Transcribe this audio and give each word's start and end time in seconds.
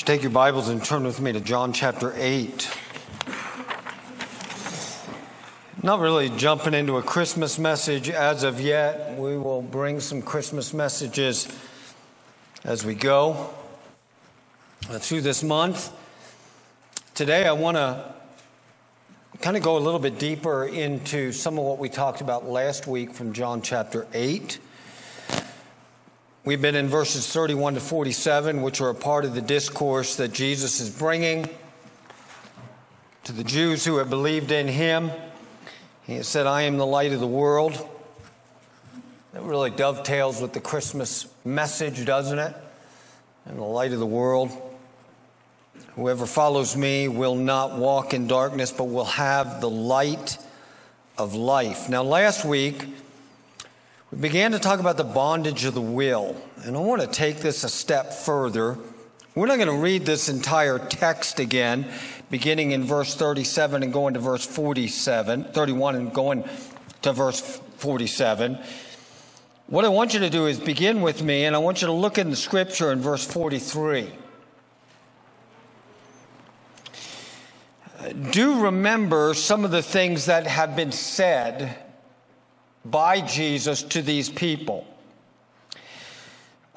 you 0.00 0.06
take 0.06 0.22
your 0.22 0.30
Bibles 0.30 0.70
and 0.70 0.82
turn 0.82 1.04
with 1.04 1.20
me 1.20 1.30
to 1.30 1.40
John 1.40 1.74
chapter 1.74 2.14
8? 2.16 2.74
Not 5.82 6.00
really 6.00 6.30
jumping 6.30 6.72
into 6.72 6.96
a 6.96 7.02
Christmas 7.02 7.58
message 7.58 8.08
as 8.08 8.42
of 8.42 8.62
yet. 8.62 9.18
We 9.18 9.36
will 9.36 9.60
bring 9.60 10.00
some 10.00 10.22
Christmas 10.22 10.72
messages 10.72 11.48
as 12.64 12.82
we 12.82 12.94
go 12.94 13.50
uh, 14.88 14.98
through 14.98 15.20
this 15.20 15.42
month. 15.42 15.92
Today, 17.14 17.46
I 17.46 17.52
want 17.52 17.76
to 17.76 18.14
kind 19.42 19.58
of 19.58 19.62
go 19.62 19.76
a 19.76 19.80
little 19.80 20.00
bit 20.00 20.18
deeper 20.18 20.64
into 20.64 21.30
some 21.30 21.58
of 21.58 21.64
what 21.64 21.78
we 21.78 21.90
talked 21.90 22.22
about 22.22 22.48
last 22.48 22.86
week 22.86 23.12
from 23.12 23.34
John 23.34 23.60
chapter 23.60 24.06
8. 24.14 24.60
We've 26.42 26.62
been 26.62 26.74
in 26.74 26.88
verses 26.88 27.30
31 27.30 27.74
to 27.74 27.80
47, 27.80 28.62
which 28.62 28.80
are 28.80 28.88
a 28.88 28.94
part 28.94 29.26
of 29.26 29.34
the 29.34 29.42
discourse 29.42 30.16
that 30.16 30.32
Jesus 30.32 30.80
is 30.80 30.88
bringing 30.88 31.50
to 33.24 33.32
the 33.32 33.44
Jews 33.44 33.84
who 33.84 33.98
have 33.98 34.08
believed 34.08 34.50
in 34.50 34.66
him. 34.66 35.10
He 36.04 36.22
said, 36.22 36.46
I 36.46 36.62
am 36.62 36.78
the 36.78 36.86
light 36.86 37.12
of 37.12 37.20
the 37.20 37.26
world. 37.26 37.86
That 39.34 39.42
really 39.42 39.68
dovetails 39.68 40.40
with 40.40 40.54
the 40.54 40.60
Christmas 40.60 41.26
message, 41.44 42.06
doesn't 42.06 42.38
it? 42.38 42.56
I'm 43.46 43.56
the 43.56 43.64
light 43.64 43.92
of 43.92 43.98
the 43.98 44.06
world. 44.06 44.50
Whoever 45.94 46.24
follows 46.24 46.74
me 46.74 47.06
will 47.06 47.34
not 47.34 47.76
walk 47.76 48.14
in 48.14 48.26
darkness, 48.26 48.72
but 48.72 48.84
will 48.84 49.04
have 49.04 49.60
the 49.60 49.68
light 49.68 50.38
of 51.18 51.34
life. 51.34 51.90
Now, 51.90 52.02
last 52.02 52.46
week, 52.46 52.88
we 54.10 54.18
began 54.18 54.52
to 54.52 54.58
talk 54.58 54.80
about 54.80 54.96
the 54.96 55.04
bondage 55.04 55.64
of 55.64 55.74
the 55.74 55.80
will, 55.80 56.36
and 56.64 56.76
I 56.76 56.80
want 56.80 57.00
to 57.00 57.06
take 57.06 57.38
this 57.38 57.62
a 57.62 57.68
step 57.68 58.12
further. 58.12 58.76
We're 59.36 59.46
not 59.46 59.56
going 59.56 59.68
to 59.68 59.82
read 59.82 60.04
this 60.04 60.28
entire 60.28 60.80
text 60.80 61.38
again, 61.38 61.86
beginning 62.28 62.72
in 62.72 62.82
verse 62.82 63.14
37 63.14 63.84
and 63.84 63.92
going 63.92 64.14
to 64.14 64.20
verse 64.20 64.44
47, 64.44 65.44
31 65.44 65.94
and 65.94 66.12
going 66.12 66.44
to 67.02 67.12
verse 67.12 67.40
47. 67.76 68.58
What 69.68 69.84
I 69.84 69.88
want 69.88 70.14
you 70.14 70.20
to 70.20 70.30
do 70.30 70.46
is 70.46 70.58
begin 70.58 71.02
with 71.02 71.22
me, 71.22 71.44
and 71.44 71.54
I 71.54 71.60
want 71.60 71.80
you 71.80 71.86
to 71.86 71.92
look 71.92 72.18
in 72.18 72.30
the 72.30 72.36
scripture 72.36 72.90
in 72.90 72.98
verse 72.98 73.24
43. 73.24 74.10
Do 78.32 78.64
remember 78.64 79.34
some 79.34 79.64
of 79.64 79.70
the 79.70 79.82
things 79.82 80.26
that 80.26 80.48
have 80.48 80.74
been 80.74 80.90
said 80.90 81.76
by 82.84 83.20
Jesus 83.20 83.82
to 83.82 84.02
these 84.02 84.28
people. 84.28 84.86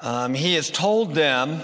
Um, 0.00 0.34
he 0.34 0.54
has 0.54 0.70
told 0.70 1.14
them, 1.14 1.62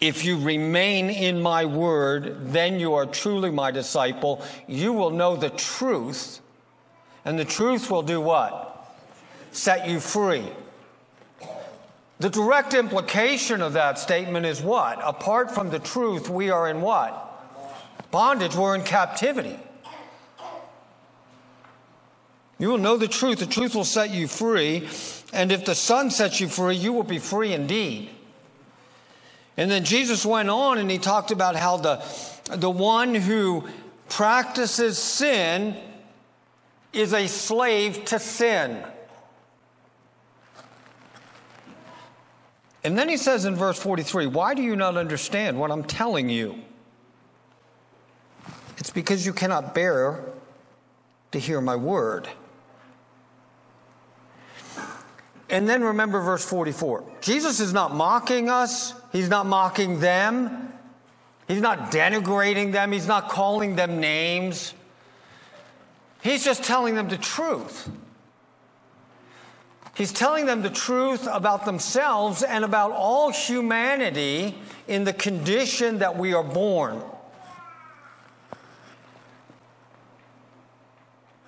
If 0.00 0.24
you 0.24 0.38
remain 0.38 1.10
in 1.10 1.42
my 1.42 1.64
word, 1.66 2.52
then 2.52 2.80
you 2.80 2.94
are 2.94 3.06
truly 3.06 3.50
my 3.50 3.70
disciple. 3.70 4.44
You 4.66 4.92
will 4.92 5.10
know 5.10 5.36
the 5.36 5.50
truth, 5.50 6.40
and 7.24 7.38
the 7.38 7.44
truth 7.44 7.90
will 7.90 8.02
do 8.02 8.20
what? 8.20 8.72
Set 9.52 9.88
you 9.88 10.00
free. 10.00 10.44
The 12.18 12.30
direct 12.30 12.72
implication 12.72 13.60
of 13.60 13.74
that 13.74 13.98
statement 13.98 14.46
is 14.46 14.62
what? 14.62 14.98
Apart 15.04 15.50
from 15.50 15.68
the 15.68 15.78
truth, 15.78 16.30
we 16.30 16.48
are 16.48 16.70
in 16.70 16.80
what? 16.80 17.22
Bondage, 18.10 18.54
we're 18.54 18.74
in 18.74 18.82
captivity. 18.82 19.58
You 22.58 22.70
will 22.70 22.78
know 22.78 22.96
the 22.96 23.08
truth. 23.08 23.38
The 23.38 23.46
truth 23.46 23.74
will 23.74 23.84
set 23.84 24.10
you 24.10 24.28
free. 24.28 24.88
And 25.32 25.52
if 25.52 25.64
the 25.64 25.74
Son 25.74 26.10
sets 26.10 26.40
you 26.40 26.48
free, 26.48 26.76
you 26.76 26.92
will 26.92 27.02
be 27.02 27.18
free 27.18 27.52
indeed. 27.52 28.10
And 29.56 29.70
then 29.70 29.84
Jesus 29.84 30.24
went 30.24 30.48
on 30.50 30.78
and 30.78 30.90
he 30.90 30.98
talked 30.98 31.30
about 31.30 31.56
how 31.56 31.76
the, 31.76 32.02
the 32.50 32.70
one 32.70 33.14
who 33.14 33.66
practices 34.08 34.98
sin 34.98 35.76
is 36.92 37.12
a 37.12 37.26
slave 37.26 38.04
to 38.06 38.18
sin. 38.18 38.82
And 42.84 42.96
then 42.96 43.08
he 43.08 43.16
says 43.16 43.44
in 43.44 43.56
verse 43.56 43.78
43 43.78 44.26
Why 44.26 44.54
do 44.54 44.62
you 44.62 44.76
not 44.76 44.96
understand 44.96 45.58
what 45.58 45.70
I'm 45.70 45.84
telling 45.84 46.28
you? 46.28 46.62
It's 48.78 48.90
because 48.90 49.26
you 49.26 49.32
cannot 49.32 49.74
bear 49.74 50.20
to 51.32 51.38
hear 51.38 51.60
my 51.60 51.76
word. 51.76 52.28
And 55.48 55.68
then 55.68 55.82
remember 55.82 56.20
verse 56.20 56.44
44. 56.44 57.04
Jesus 57.20 57.60
is 57.60 57.72
not 57.72 57.94
mocking 57.94 58.48
us, 58.48 58.94
He's 59.12 59.28
not 59.28 59.46
mocking 59.46 60.00
them, 60.00 60.72
He's 61.46 61.60
not 61.60 61.92
denigrating 61.92 62.72
them, 62.72 62.92
He's 62.92 63.06
not 63.06 63.28
calling 63.28 63.76
them 63.76 64.00
names. 64.00 64.74
He's 66.20 66.44
just 66.44 66.64
telling 66.64 66.96
them 66.96 67.08
the 67.08 67.18
truth. 67.18 67.88
He's 69.94 70.12
telling 70.12 70.44
them 70.44 70.62
the 70.62 70.70
truth 70.70 71.26
about 71.30 71.64
themselves 71.64 72.42
and 72.42 72.64
about 72.64 72.90
all 72.90 73.30
humanity 73.30 74.54
in 74.88 75.04
the 75.04 75.12
condition 75.12 76.00
that 76.00 76.18
we 76.18 76.34
are 76.34 76.44
born. 76.44 77.00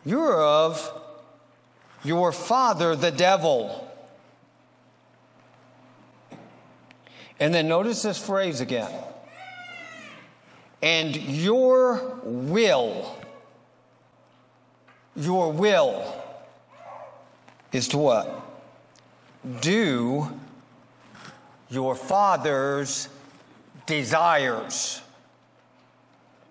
You're 0.04 0.40
of 0.40 0.90
your 2.04 2.32
father, 2.32 2.96
the 2.96 3.10
devil. 3.10 3.87
And 7.40 7.54
then 7.54 7.68
notice 7.68 8.02
this 8.02 8.18
phrase 8.18 8.60
again. 8.60 8.90
And 10.82 11.16
your 11.16 12.20
will, 12.22 13.16
your 15.16 15.52
will 15.52 16.22
is 17.72 17.88
to 17.88 17.98
what? 17.98 18.44
Do 19.60 20.28
your 21.68 21.94
father's 21.94 23.08
desires. 23.86 25.00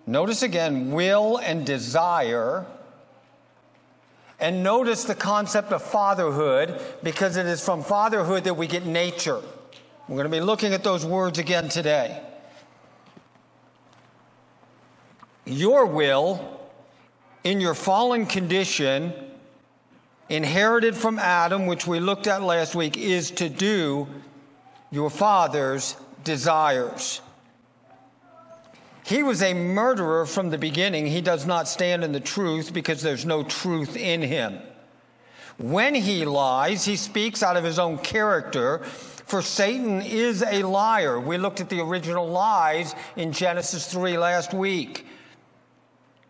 Notice 0.06 0.42
again, 0.42 0.90
will 0.92 1.38
and 1.38 1.66
desire. 1.66 2.66
And 4.40 4.62
notice 4.62 5.04
the 5.04 5.14
concept 5.14 5.72
of 5.72 5.82
fatherhood 5.82 6.80
because 7.02 7.36
it 7.36 7.46
is 7.46 7.64
from 7.64 7.82
fatherhood 7.82 8.44
that 8.44 8.54
we 8.54 8.66
get 8.66 8.86
nature. 8.86 9.42
We're 10.08 10.16
going 10.16 10.30
to 10.30 10.38
be 10.38 10.40
looking 10.40 10.72
at 10.72 10.82
those 10.82 11.04
words 11.04 11.38
again 11.38 11.68
today. 11.68 12.22
Your 15.44 15.84
will, 15.84 16.60
in 17.44 17.60
your 17.60 17.74
fallen 17.74 18.24
condition, 18.24 19.12
inherited 20.30 20.96
from 20.96 21.18
Adam, 21.18 21.66
which 21.66 21.86
we 21.86 22.00
looked 22.00 22.26
at 22.26 22.42
last 22.42 22.74
week, 22.74 22.96
is 22.96 23.30
to 23.32 23.50
do 23.50 24.08
your 24.90 25.10
father's 25.10 25.94
desires. 26.24 27.20
He 29.04 29.22
was 29.22 29.42
a 29.42 29.52
murderer 29.52 30.24
from 30.24 30.48
the 30.48 30.58
beginning. 30.58 31.06
He 31.06 31.20
does 31.20 31.44
not 31.44 31.68
stand 31.68 32.02
in 32.02 32.12
the 32.12 32.20
truth 32.20 32.72
because 32.72 33.02
there's 33.02 33.26
no 33.26 33.42
truth 33.42 33.94
in 33.94 34.22
him. 34.22 34.58
When 35.58 35.94
he 35.94 36.24
lies, 36.24 36.86
he 36.86 36.96
speaks 36.96 37.42
out 37.42 37.58
of 37.58 37.64
his 37.64 37.78
own 37.78 37.98
character 37.98 38.86
for 39.28 39.42
Satan 39.42 40.00
is 40.00 40.42
a 40.42 40.62
liar. 40.62 41.20
We 41.20 41.36
looked 41.36 41.60
at 41.60 41.68
the 41.68 41.80
original 41.80 42.26
lies 42.26 42.94
in 43.14 43.32
Genesis 43.32 43.86
3 43.92 44.16
last 44.16 44.54
week. 44.54 45.06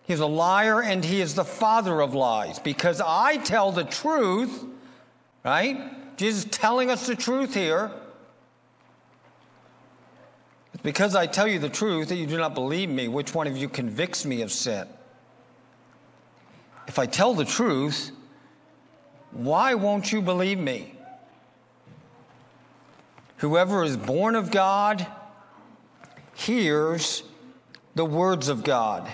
He's 0.03 0.19
a 0.19 0.27
liar 0.27 0.83
and 0.83 1.05
he 1.05 1.21
is 1.21 1.35
the 1.35 1.45
father 1.45 2.01
of 2.01 2.15
lies 2.15 2.59
because 2.59 3.01
I 3.01 3.37
tell 3.37 3.71
the 3.71 3.85
truth, 3.85 4.65
right? 5.45 6.17
Jesus 6.17 6.45
telling 6.51 6.91
us 6.91 7.07
the 7.07 7.15
truth 7.15 7.55
here. 7.55 7.93
It's 10.75 10.83
because 10.83 11.15
I 11.15 11.27
tell 11.27 11.47
you 11.47 11.61
the 11.61 11.69
truth 11.69 12.09
that 12.09 12.17
you 12.17 12.27
do 12.27 12.37
not 12.37 12.55
believe 12.55 12.89
me. 12.89 13.07
Which 13.07 13.33
one 13.33 13.47
of 13.47 13.57
you 13.57 13.69
convicts 13.69 14.25
me 14.25 14.43
of 14.43 14.51
sin? 14.51 14.89
If 16.89 16.99
I 16.99 17.07
tell 17.07 17.33
the 17.33 17.45
truth, 17.45 18.11
why 19.31 19.75
won't 19.75 20.11
you 20.11 20.21
believe 20.21 20.59
me? 20.59 20.98
Whoever 23.39 23.85
is 23.85 23.97
born 23.97 24.35
of 24.35 24.51
God 24.51 25.07
hears 26.35 27.23
the 27.95 28.05
words 28.05 28.49
of 28.49 28.65
God. 28.65 29.11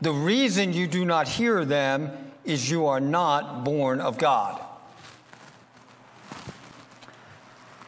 The 0.00 0.12
reason 0.12 0.72
you 0.72 0.86
do 0.86 1.04
not 1.04 1.26
hear 1.26 1.64
them 1.64 2.10
is 2.44 2.70
you 2.70 2.86
are 2.86 3.00
not 3.00 3.64
born 3.64 4.00
of 4.00 4.16
God. 4.16 4.64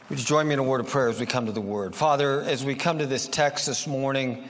Would 0.09 0.19
you 0.19 0.25
join 0.25 0.45
me 0.47 0.53
in 0.53 0.59
a 0.59 0.63
word 0.63 0.81
of 0.81 0.89
prayer 0.89 1.07
as 1.07 1.21
we 1.21 1.25
come 1.25 1.45
to 1.45 1.53
the 1.53 1.61
word? 1.61 1.95
Father, 1.95 2.41
as 2.41 2.65
we 2.65 2.75
come 2.75 2.99
to 2.99 3.05
this 3.05 3.27
text 3.27 3.67
this 3.67 3.87
morning, 3.87 4.43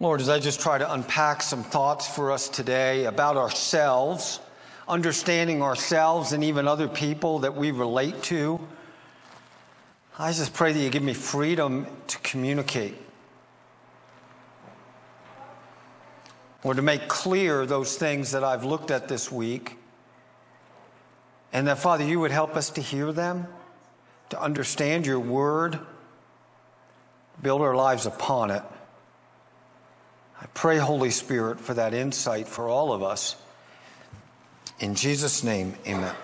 Lord, 0.00 0.22
as 0.22 0.30
I 0.30 0.38
just 0.38 0.60
try 0.60 0.78
to 0.78 0.90
unpack 0.90 1.42
some 1.42 1.62
thoughts 1.62 2.08
for 2.08 2.32
us 2.32 2.48
today 2.48 3.04
about 3.04 3.36
ourselves 3.36 4.40
understanding 4.86 5.62
ourselves 5.62 6.32
and 6.32 6.44
even 6.44 6.68
other 6.68 6.88
people 6.88 7.40
that 7.40 7.56
we 7.56 7.70
relate 7.70 8.22
to. 8.24 8.60
I 10.18 10.32
just 10.32 10.54
pray 10.54 10.72
that 10.72 10.78
you 10.78 10.90
give 10.90 11.02
me 11.02 11.14
freedom 11.14 11.86
to 12.08 12.18
communicate. 12.18 12.94
Or 16.62 16.74
to 16.74 16.82
make 16.82 17.08
clear 17.08 17.66
those 17.66 17.96
things 17.96 18.32
that 18.32 18.44
I've 18.44 18.64
looked 18.64 18.90
at 18.90 19.08
this 19.08 19.30
week. 19.30 19.76
And 21.52 21.68
that, 21.68 21.78
Father, 21.78 22.04
you 22.04 22.20
would 22.20 22.30
help 22.30 22.56
us 22.56 22.70
to 22.70 22.80
hear 22.80 23.12
them, 23.12 23.46
to 24.30 24.40
understand 24.40 25.06
your 25.06 25.20
word, 25.20 25.78
build 27.42 27.60
our 27.60 27.74
lives 27.74 28.06
upon 28.06 28.50
it. 28.50 28.62
I 30.40 30.46
pray, 30.54 30.78
Holy 30.78 31.10
Spirit, 31.10 31.60
for 31.60 31.74
that 31.74 31.94
insight 31.94 32.48
for 32.48 32.68
all 32.68 32.92
of 32.92 33.02
us. 33.02 33.36
In 34.80 34.94
Jesus' 34.94 35.44
name, 35.44 35.74
amen. 35.86 36.14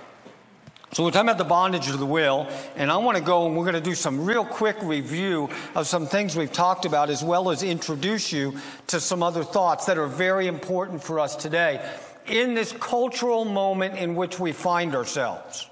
So 0.92 1.04
we're 1.04 1.12
talking 1.12 1.28
about 1.28 1.38
the 1.38 1.44
bondage 1.44 1.88
of 1.88 2.00
the 2.00 2.06
will, 2.06 2.48
and 2.74 2.90
I 2.90 2.96
want 2.96 3.16
to 3.16 3.22
go 3.22 3.46
and 3.46 3.56
we're 3.56 3.64
going 3.64 3.74
to 3.74 3.80
do 3.80 3.94
some 3.94 4.24
real 4.24 4.44
quick 4.44 4.76
review 4.82 5.48
of 5.76 5.86
some 5.86 6.06
things 6.06 6.34
we've 6.34 6.52
talked 6.52 6.84
about, 6.84 7.10
as 7.10 7.22
well 7.22 7.50
as 7.50 7.62
introduce 7.62 8.32
you 8.32 8.56
to 8.88 8.98
some 8.98 9.22
other 9.22 9.44
thoughts 9.44 9.86
that 9.86 9.98
are 9.98 10.08
very 10.08 10.48
important 10.48 11.02
for 11.04 11.20
us 11.20 11.36
today 11.36 11.80
in 12.26 12.54
this 12.54 12.72
cultural 12.72 13.44
moment 13.44 13.96
in 13.98 14.16
which 14.16 14.40
we 14.40 14.50
find 14.50 14.96
ourselves. 14.96 15.68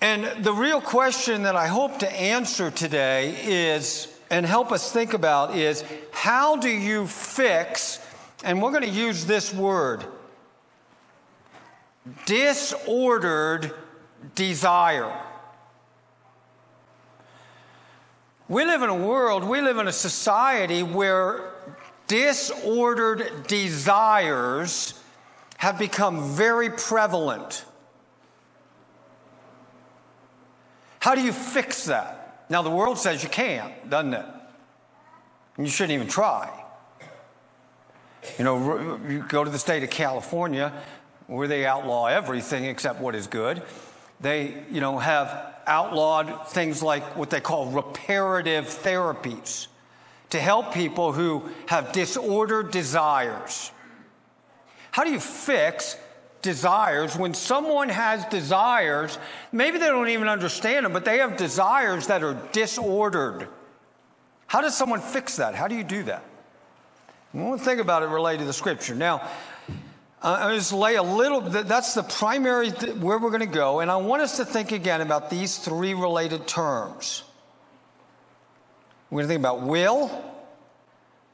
And 0.00 0.44
the 0.44 0.52
real 0.52 0.80
question 0.80 1.42
that 1.42 1.56
I 1.56 1.66
hope 1.66 2.00
to 2.00 2.12
answer 2.12 2.70
today 2.70 3.36
is, 3.42 4.08
and 4.30 4.46
help 4.46 4.72
us 4.72 4.92
think 4.92 5.12
about, 5.12 5.56
is 5.56 5.84
how 6.12 6.56
do 6.56 6.68
you 6.68 7.06
fix, 7.06 8.01
and 8.44 8.60
we're 8.60 8.70
going 8.70 8.82
to 8.82 8.88
use 8.88 9.24
this 9.24 9.52
word, 9.52 10.04
disordered 12.26 13.72
desire. 14.34 15.12
We 18.48 18.64
live 18.64 18.82
in 18.82 18.88
a 18.90 18.94
world, 18.94 19.44
we 19.44 19.60
live 19.60 19.78
in 19.78 19.88
a 19.88 19.92
society 19.92 20.82
where 20.82 21.52
disordered 22.06 23.46
desires 23.46 25.00
have 25.58 25.78
become 25.78 26.30
very 26.32 26.70
prevalent. 26.70 27.64
How 30.98 31.14
do 31.14 31.22
you 31.22 31.32
fix 31.32 31.86
that? 31.86 32.44
Now, 32.50 32.62
the 32.62 32.70
world 32.70 32.98
says 32.98 33.22
you 33.22 33.28
can't, 33.28 33.88
doesn't 33.88 34.14
it? 34.14 34.26
And 35.56 35.66
you 35.66 35.70
shouldn't 35.70 35.92
even 35.92 36.08
try. 36.08 36.61
You 38.38 38.44
know, 38.44 39.00
you 39.08 39.24
go 39.28 39.44
to 39.44 39.50
the 39.50 39.58
state 39.58 39.82
of 39.82 39.90
California, 39.90 40.72
where 41.26 41.48
they 41.48 41.66
outlaw 41.66 42.06
everything 42.06 42.64
except 42.64 43.00
what 43.00 43.14
is 43.14 43.26
good. 43.26 43.62
They, 44.20 44.62
you 44.70 44.80
know, 44.80 44.98
have 44.98 45.54
outlawed 45.66 46.48
things 46.48 46.82
like 46.82 47.16
what 47.16 47.30
they 47.30 47.40
call 47.40 47.66
reparative 47.66 48.66
therapies 48.66 49.68
to 50.30 50.40
help 50.40 50.72
people 50.72 51.12
who 51.12 51.48
have 51.66 51.92
disordered 51.92 52.70
desires. 52.70 53.70
How 54.90 55.04
do 55.04 55.10
you 55.10 55.20
fix 55.20 55.96
desires 56.42 57.16
when 57.16 57.34
someone 57.34 57.88
has 57.88 58.24
desires? 58.26 59.18
Maybe 59.52 59.78
they 59.78 59.86
don't 59.86 60.08
even 60.08 60.28
understand 60.28 60.84
them, 60.84 60.92
but 60.92 61.04
they 61.04 61.18
have 61.18 61.36
desires 61.36 62.06
that 62.06 62.22
are 62.22 62.34
disordered. 62.52 63.48
How 64.46 64.60
does 64.60 64.76
someone 64.76 65.00
fix 65.00 65.36
that? 65.36 65.54
How 65.54 65.68
do 65.68 65.74
you 65.74 65.84
do 65.84 66.02
that? 66.04 66.24
I 67.34 67.38
want 67.38 67.60
to 67.60 67.64
think 67.64 67.80
about 67.80 68.02
it 68.02 68.06
related 68.06 68.40
to 68.40 68.44
the 68.44 68.52
scripture. 68.52 68.94
Now, 68.94 69.26
uh, 70.20 70.38
I 70.40 70.54
just 70.54 70.72
lay 70.72 70.96
a 70.96 71.02
little, 71.02 71.40
that's 71.40 71.94
the 71.94 72.02
primary 72.02 72.70
th- 72.70 72.96
where 72.96 73.18
we're 73.18 73.30
going 73.30 73.40
to 73.40 73.46
go. 73.46 73.80
And 73.80 73.90
I 73.90 73.96
want 73.96 74.22
us 74.22 74.36
to 74.36 74.44
think 74.44 74.70
again 74.70 75.00
about 75.00 75.30
these 75.30 75.56
three 75.56 75.94
related 75.94 76.46
terms. 76.46 77.24
We're 79.10 79.22
going 79.22 79.28
to 79.28 79.28
think 79.28 79.40
about 79.40 79.62
will, 79.62 80.08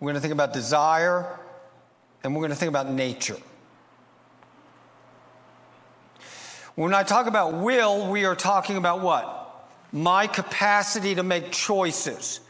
we're 0.00 0.06
going 0.06 0.14
to 0.14 0.20
think 0.20 0.32
about 0.32 0.52
desire, 0.52 1.38
and 2.22 2.34
we're 2.34 2.40
going 2.40 2.50
to 2.50 2.56
think 2.56 2.70
about 2.70 2.90
nature. 2.90 3.36
When 6.76 6.94
I 6.94 7.02
talk 7.02 7.26
about 7.26 7.54
will, 7.54 8.08
we 8.08 8.24
are 8.24 8.36
talking 8.36 8.76
about 8.76 9.00
what? 9.00 9.68
My 9.90 10.28
capacity 10.28 11.16
to 11.16 11.24
make 11.24 11.50
choices. 11.50 12.40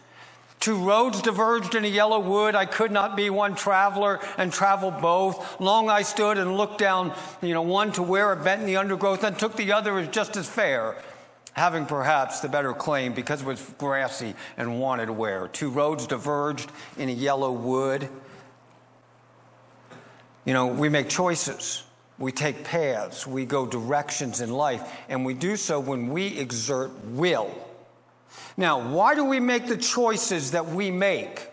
Two 0.61 0.77
roads 0.77 1.23
diverged 1.23 1.75
in 1.77 1.85
a 1.85 1.89
yellow 1.89 2.19
wood. 2.19 2.57
I 2.57 2.67
could 2.67 2.91
not 2.91 3.17
be 3.17 3.31
one 3.31 3.55
traveler 3.55 4.19
and 4.37 4.53
travel 4.53 4.91
both. 4.91 5.61
Long 5.61 5.89
I 5.89 6.03
stood 6.03 6.37
and 6.37 6.57
looked 6.57 6.79
down, 6.79 7.15
you 7.41 7.55
know, 7.55 7.63
one 7.63 7.93
to 7.93 8.03
wear 8.03 8.33
it 8.33 8.43
bent 8.43 8.63
in 8.63 8.67
the 8.67 8.77
undergrowth, 8.77 9.23
and 9.23 9.39
took 9.39 9.55
the 9.57 9.73
other 9.73 9.99
as 9.99 10.09
just 10.09 10.37
as 10.37 10.49
fair, 10.49 10.97
having 11.53 11.87
perhaps 11.87 12.41
the 12.41 12.49
better 12.49 12.73
claim 12.73 13.13
because 13.13 13.43
it 13.43 13.47
was 13.47 13.75
grassy 13.79 14.35
and 14.57 14.81
wanted 14.81 15.11
where. 15.11 15.47
Two 15.49 15.71
roads 15.71 16.09
diverged 16.09 16.71
in 16.97 17.09
a 17.09 17.13
yellow 17.13 17.53
wood. 17.53 18.09
You 20.45 20.55
know, 20.55 20.67
we 20.67 20.89
make 20.89 21.09
choices. 21.09 21.85
We 22.19 22.33
take 22.33 22.65
paths. 22.65 23.29
We 23.29 23.45
go 23.45 23.65
directions 23.65 24.41
in 24.41 24.51
life. 24.51 24.83
And 25.09 25.25
we 25.25 25.35
do 25.35 25.55
so 25.57 25.79
when 25.79 26.09
we 26.09 26.37
exert 26.39 26.91
will. 27.05 27.68
Now, 28.57 28.81
why 28.93 29.15
do 29.15 29.25
we 29.25 29.41
make 29.41 29.67
the 29.67 29.77
choices 29.77 30.51
that 30.53 30.67
we 30.67 30.91
make? 30.91 31.49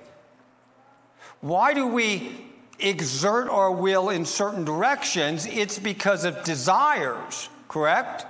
Why 1.42 1.74
do 1.74 1.86
we 1.86 2.46
exert 2.80 3.50
our 3.50 3.72
will 3.72 4.10
in 4.10 4.26
certain 4.26 4.66
directions? 4.66 5.46
It's 5.46 5.78
because 5.78 6.26
of 6.26 6.44
desires, 6.44 7.50
correct? 7.68 8.26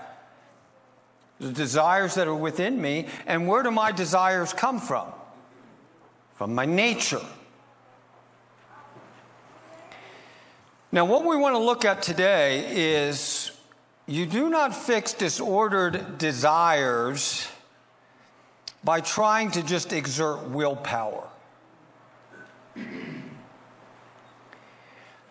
The 1.39 1.51
desires 1.51 2.15
that 2.15 2.27
are 2.27 2.35
within 2.35 2.81
me. 2.81 3.07
And 3.25 3.47
where 3.47 3.63
do 3.63 3.71
my 3.71 3.91
desires 3.91 4.53
come 4.53 4.79
from? 4.79 5.07
From 6.35 6.53
my 6.53 6.65
nature. 6.65 7.21
Now, 10.91 11.05
what 11.05 11.25
we 11.25 11.35
want 11.35 11.55
to 11.55 11.59
look 11.59 11.83
at 11.83 12.01
today 12.01 12.67
is 12.71 13.51
you 14.05 14.25
do 14.25 14.49
not 14.49 14.75
fix 14.75 15.13
disordered 15.13 16.17
desires 16.17 17.47
by 18.85 19.01
trying 19.01 19.49
to 19.51 19.63
just 19.63 19.91
exert 19.91 20.43
willpower. 20.43 21.27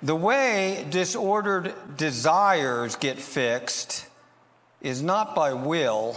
The 0.02 0.16
way 0.16 0.84
disordered 0.90 1.72
desires 1.96 2.96
get 2.96 3.18
fixed 3.18 4.06
is 4.82 5.02
not 5.02 5.34
by 5.34 5.54
will, 5.54 6.16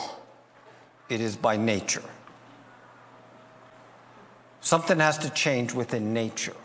it 1.09 1.21
is 1.21 1.38
by 1.38 1.56
nature. 1.56 2.04
Something 4.59 5.00
has 5.00 5.19
to 5.19 5.30
change 5.30 5.73
within 5.73 6.14
nature. 6.14 6.56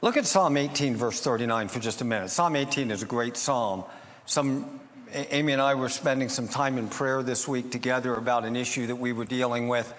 Look 0.00 0.16
at 0.16 0.26
Psalm 0.26 0.56
18, 0.56 0.96
verse 0.96 1.20
39 1.20 1.68
for 1.68 1.80
just 1.80 2.00
a 2.00 2.04
minute. 2.04 2.30
Psalm 2.30 2.56
18 2.56 2.90
is 2.90 3.02
a 3.02 3.06
great 3.06 3.36
psalm. 3.36 3.84
Some 4.24 4.80
Amy 5.12 5.52
and 5.52 5.60
I 5.60 5.74
were 5.74 5.90
spending 5.90 6.28
some 6.28 6.48
time 6.48 6.78
in 6.78 6.88
prayer 6.88 7.22
this 7.22 7.46
week 7.46 7.70
together 7.70 8.14
about 8.14 8.44
an 8.44 8.56
issue 8.56 8.86
that 8.86 8.96
we 8.96 9.12
were 9.12 9.26
dealing 9.26 9.68
with. 9.68 9.92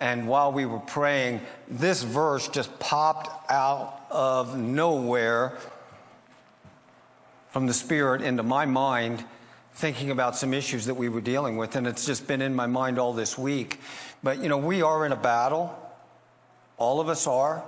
And 0.00 0.26
while 0.26 0.52
we 0.52 0.66
were 0.66 0.80
praying, 0.80 1.40
this 1.68 2.02
verse 2.02 2.48
just 2.48 2.76
popped 2.78 3.50
out 3.50 4.06
of 4.10 4.58
nowhere 4.58 5.56
from 7.50 7.66
the 7.66 7.72
Spirit 7.72 8.22
into 8.22 8.42
my 8.42 8.66
mind, 8.66 9.24
thinking 9.74 10.10
about 10.10 10.36
some 10.36 10.52
issues 10.52 10.86
that 10.86 10.94
we 10.94 11.08
were 11.08 11.20
dealing 11.20 11.56
with. 11.56 11.76
And 11.76 11.86
it's 11.86 12.04
just 12.04 12.26
been 12.26 12.42
in 12.42 12.54
my 12.54 12.66
mind 12.66 12.98
all 12.98 13.12
this 13.12 13.38
week. 13.38 13.80
But, 14.22 14.42
you 14.42 14.48
know, 14.48 14.58
we 14.58 14.82
are 14.82 15.06
in 15.06 15.12
a 15.12 15.16
battle, 15.16 15.74
all 16.76 17.00
of 17.00 17.08
us 17.08 17.26
are, 17.26 17.62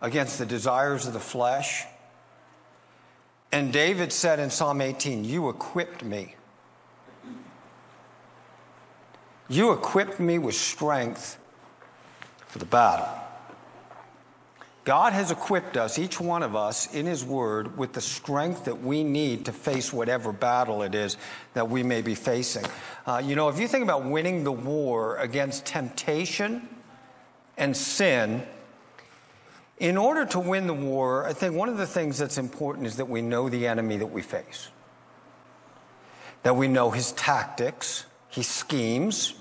against 0.00 0.38
the 0.38 0.46
desires 0.46 1.06
of 1.06 1.12
the 1.12 1.20
flesh. 1.20 1.84
And 3.52 3.72
David 3.72 4.12
said 4.12 4.38
in 4.38 4.50
Psalm 4.50 4.80
18, 4.80 5.24
You 5.24 5.48
equipped 5.48 6.04
me. 6.04 6.36
You 9.48 9.72
equipped 9.72 10.20
me 10.20 10.38
with 10.38 10.54
strength 10.54 11.38
for 12.46 12.58
the 12.58 12.64
battle. 12.64 13.08
God 14.84 15.12
has 15.12 15.30
equipped 15.30 15.76
us, 15.76 15.98
each 15.98 16.20
one 16.20 16.42
of 16.42 16.56
us, 16.56 16.92
in 16.94 17.04
His 17.04 17.24
Word 17.24 17.76
with 17.76 17.92
the 17.92 18.00
strength 18.00 18.64
that 18.64 18.80
we 18.80 19.04
need 19.04 19.44
to 19.44 19.52
face 19.52 19.92
whatever 19.92 20.32
battle 20.32 20.82
it 20.82 20.94
is 20.94 21.16
that 21.54 21.68
we 21.68 21.82
may 21.82 22.00
be 22.00 22.14
facing. 22.14 22.64
Uh, 23.06 23.20
you 23.24 23.36
know, 23.36 23.48
if 23.48 23.58
you 23.58 23.68
think 23.68 23.82
about 23.82 24.04
winning 24.04 24.42
the 24.42 24.52
war 24.52 25.16
against 25.18 25.66
temptation 25.66 26.68
and 27.58 27.76
sin, 27.76 28.42
in 29.80 29.96
order 29.96 30.26
to 30.26 30.38
win 30.38 30.66
the 30.66 30.74
war, 30.74 31.26
I 31.26 31.32
think 31.32 31.56
one 31.56 31.70
of 31.70 31.78
the 31.78 31.86
things 31.86 32.18
that's 32.18 32.36
important 32.36 32.86
is 32.86 32.96
that 32.96 33.08
we 33.08 33.22
know 33.22 33.48
the 33.48 33.66
enemy 33.66 33.96
that 33.96 34.06
we 34.06 34.20
face, 34.20 34.68
that 36.42 36.54
we 36.54 36.68
know 36.68 36.90
his 36.90 37.12
tactics, 37.12 38.04
his 38.28 38.46
schemes, 38.46 39.34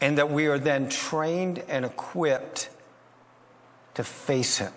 and 0.00 0.18
that 0.18 0.30
we 0.30 0.48
are 0.48 0.58
then 0.58 0.88
trained 0.88 1.62
and 1.68 1.84
equipped 1.84 2.68
to 3.94 4.02
face 4.02 4.58
him. 4.58 4.72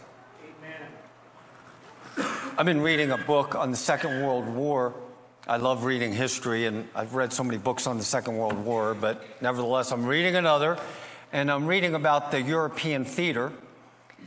Amen. 2.17 2.29
I've 2.55 2.67
been 2.67 2.81
reading 2.81 3.09
a 3.09 3.17
book 3.17 3.55
on 3.55 3.71
the 3.71 3.77
Second 3.77 4.23
World 4.23 4.47
War. 4.47 4.93
I 5.47 5.57
love 5.57 5.85
reading 5.85 6.13
history, 6.13 6.67
and 6.67 6.87
I've 6.93 7.15
read 7.15 7.33
so 7.33 7.43
many 7.43 7.57
books 7.57 7.87
on 7.87 7.97
the 7.97 8.03
Second 8.03 8.37
World 8.37 8.63
War, 8.63 8.93
but 8.93 9.23
nevertheless, 9.41 9.91
I'm 9.91 10.05
reading 10.05 10.35
another, 10.35 10.77
and 11.33 11.51
I'm 11.51 11.65
reading 11.65 11.95
about 11.95 12.29
the 12.29 12.39
European 12.39 13.03
theater 13.03 13.51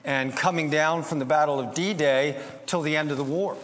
and 0.04 0.34
coming 0.36 0.70
down 0.70 1.02
from 1.02 1.18
the 1.18 1.24
Battle 1.24 1.60
of 1.60 1.74
D 1.74 1.94
Day 1.94 2.40
till 2.66 2.82
the 2.82 2.96
end 2.96 3.10
of 3.10 3.16
the 3.16 3.24
war. 3.24 3.56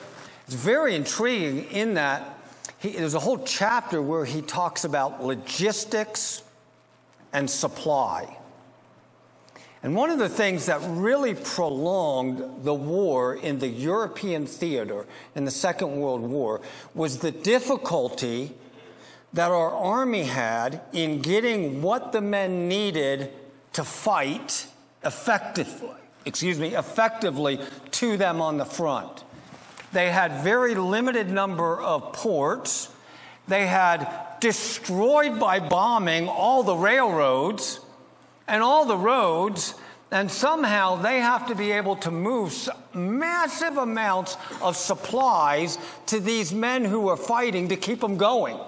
It's 0.47 0.55
very 0.55 0.95
intriguing 0.95 1.64
in 1.71 1.95
that 1.95 2.38
he, 2.78 2.90
there's 2.90 3.14
a 3.14 3.21
whole 3.21 3.38
chapter 3.38 4.02
where 4.02 4.25
he 4.25 4.43
talks 4.43 4.85
about 4.85 5.25
logistics 5.25 6.43
and 7.33 7.50
supply. 7.50 8.37
And 9.83 9.95
one 9.95 10.11
of 10.11 10.19
the 10.19 10.28
things 10.28 10.66
that 10.66 10.81
really 10.83 11.35
prolonged 11.35 12.64
the 12.64 12.75
war 12.75 13.35
in 13.35 13.59
the 13.59 13.69
European 13.69 14.47
theater 14.47 15.07
in 15.35 15.45
the 15.45 15.50
Second 15.50 15.97
World 15.97 16.23
War 16.23 16.61
was 16.95 17.19
the 17.19 17.31
difficulty 17.31 18.55
that 19.33 19.50
our 19.50 19.71
army 19.71 20.25
had 20.25 20.81
in 20.93 21.21
getting 21.21 21.83
what 21.83 22.12
the 22.12 22.21
men 22.21 22.69
needed 22.69 23.31
to 23.75 23.85
fight 23.85 24.66
effectively, 25.05 25.90
excuse 26.26 26.59
me, 26.59 26.75
effectively 26.75 27.61
to 27.92 28.16
them 28.16 28.42
on 28.42 28.59
the 28.59 28.64
front. 28.64 29.25
They 29.92 30.11
had 30.11 30.42
very 30.42 30.75
limited 30.75 31.30
number 31.30 31.80
of 31.80 32.12
ports. 32.12 32.90
They 33.49 33.66
had 33.66 34.40
destroyed 34.40 35.38
by 35.38 35.61
bombing 35.61 36.28
all 36.28 36.64
the 36.64 36.75
railroads 36.75 37.80
and 38.49 38.62
all 38.62 38.85
the 38.85 38.97
roads, 38.97 39.75
and 40.11 40.30
somehow 40.30 40.97
they 40.97 41.21
have 41.21 41.47
to 41.49 41.54
be 41.54 41.73
able 41.73 41.97
to 41.97 42.11
move 42.11 42.68
massive 42.92 43.76
amounts 43.76 44.37
of 44.61 44.76
supplies 44.76 45.78
to 46.06 46.21
these 46.21 46.52
men 46.52 46.85
who 46.85 47.09
are 47.09 47.16
fighting 47.16 47.68
to 47.68 47.76
keep 47.76 48.00
them 48.00 48.16
going. 48.16 48.59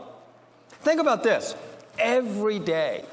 Think 0.81 1.01
about 1.01 1.23
this 1.23 1.55
every 1.99 2.59
day, 2.61 3.05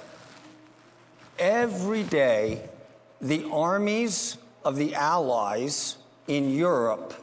every 1.40 2.04
day, 2.04 2.70
the 3.22 3.50
armies 3.52 4.38
of 4.64 4.76
the 4.76 4.96
Allies 4.96 5.98
in 6.28 6.50
Europe 6.50 7.14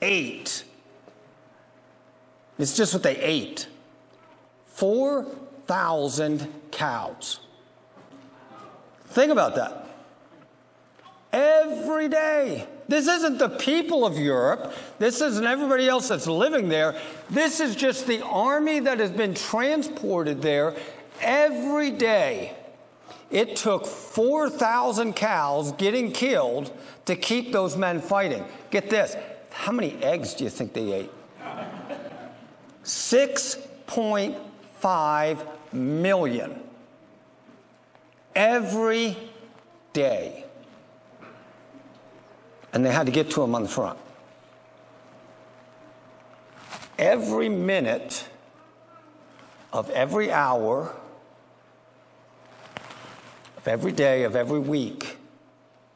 ate. 0.00 0.64
It's 2.58 2.76
just 2.76 2.94
what 2.94 3.02
they 3.02 3.16
ate 3.16 3.68
4,000 4.66 6.52
cows. 6.70 7.40
Think 9.08 9.32
about 9.32 9.54
that. 9.56 9.82
Every 11.32 12.08
day. 12.08 12.66
This 12.88 13.08
isn't 13.08 13.38
the 13.38 13.48
people 13.48 14.06
of 14.06 14.16
Europe. 14.16 14.72
This 14.98 15.20
isn't 15.20 15.44
everybody 15.44 15.88
else 15.88 16.08
that's 16.08 16.26
living 16.26 16.68
there. 16.68 16.94
This 17.28 17.60
is 17.60 17.74
just 17.74 18.06
the 18.06 18.22
army 18.22 18.80
that 18.80 19.00
has 19.00 19.10
been 19.10 19.34
transported 19.34 20.40
there 20.40 20.74
every 21.20 21.90
day. 21.90 22.54
It 23.30 23.56
took 23.56 23.86
4,000 23.86 25.14
cows 25.14 25.72
getting 25.72 26.12
killed 26.12 26.72
to 27.06 27.16
keep 27.16 27.52
those 27.52 27.76
men 27.76 28.00
fighting. 28.00 28.44
Get 28.70 28.88
this 28.88 29.16
how 29.56 29.72
many 29.72 29.96
eggs 30.02 30.34
do 30.34 30.44
you 30.44 30.50
think 30.50 30.74
they 30.74 30.92
ate? 30.92 31.10
6.5 32.84 35.46
million 35.72 36.60
every 38.34 39.16
day. 39.92 40.44
And 42.72 42.84
they 42.84 42.92
had 42.92 43.06
to 43.06 43.12
get 43.12 43.30
to 43.30 43.40
them 43.40 43.54
on 43.54 43.62
the 43.62 43.68
front. 43.68 43.98
Every 46.98 47.48
minute 47.48 48.28
of 49.72 49.88
every 49.90 50.30
hour, 50.30 50.94
of 53.66 53.72
every 53.72 53.90
day, 53.90 54.22
of 54.22 54.36
every 54.36 54.60
week, 54.60 55.18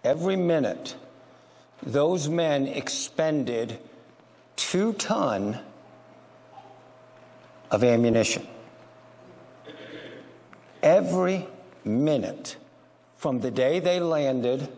every 0.03 0.35
minute, 0.35 0.97
those 1.83 2.29
men 2.29 2.67
expended 2.67 3.79
two 4.57 4.93
ton 4.95 5.57
of 7.71 7.85
ammunition. 7.85 8.45
Every 10.83 11.47
minute 11.85 12.57
from 13.17 13.41
the 13.41 13.53
day 13.53 13.79
they 13.79 14.01
landed 14.01 14.69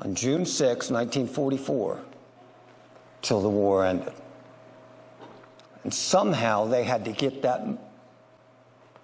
on 0.00 0.16
June 0.16 0.44
6, 0.46 0.90
1944, 0.90 2.00
till 3.22 3.40
the 3.40 3.48
war 3.48 3.84
ended. 3.84 4.12
And 5.84 5.94
somehow 5.94 6.64
they 6.64 6.82
had 6.82 7.04
to 7.04 7.12
get 7.12 7.42
that 7.42 7.62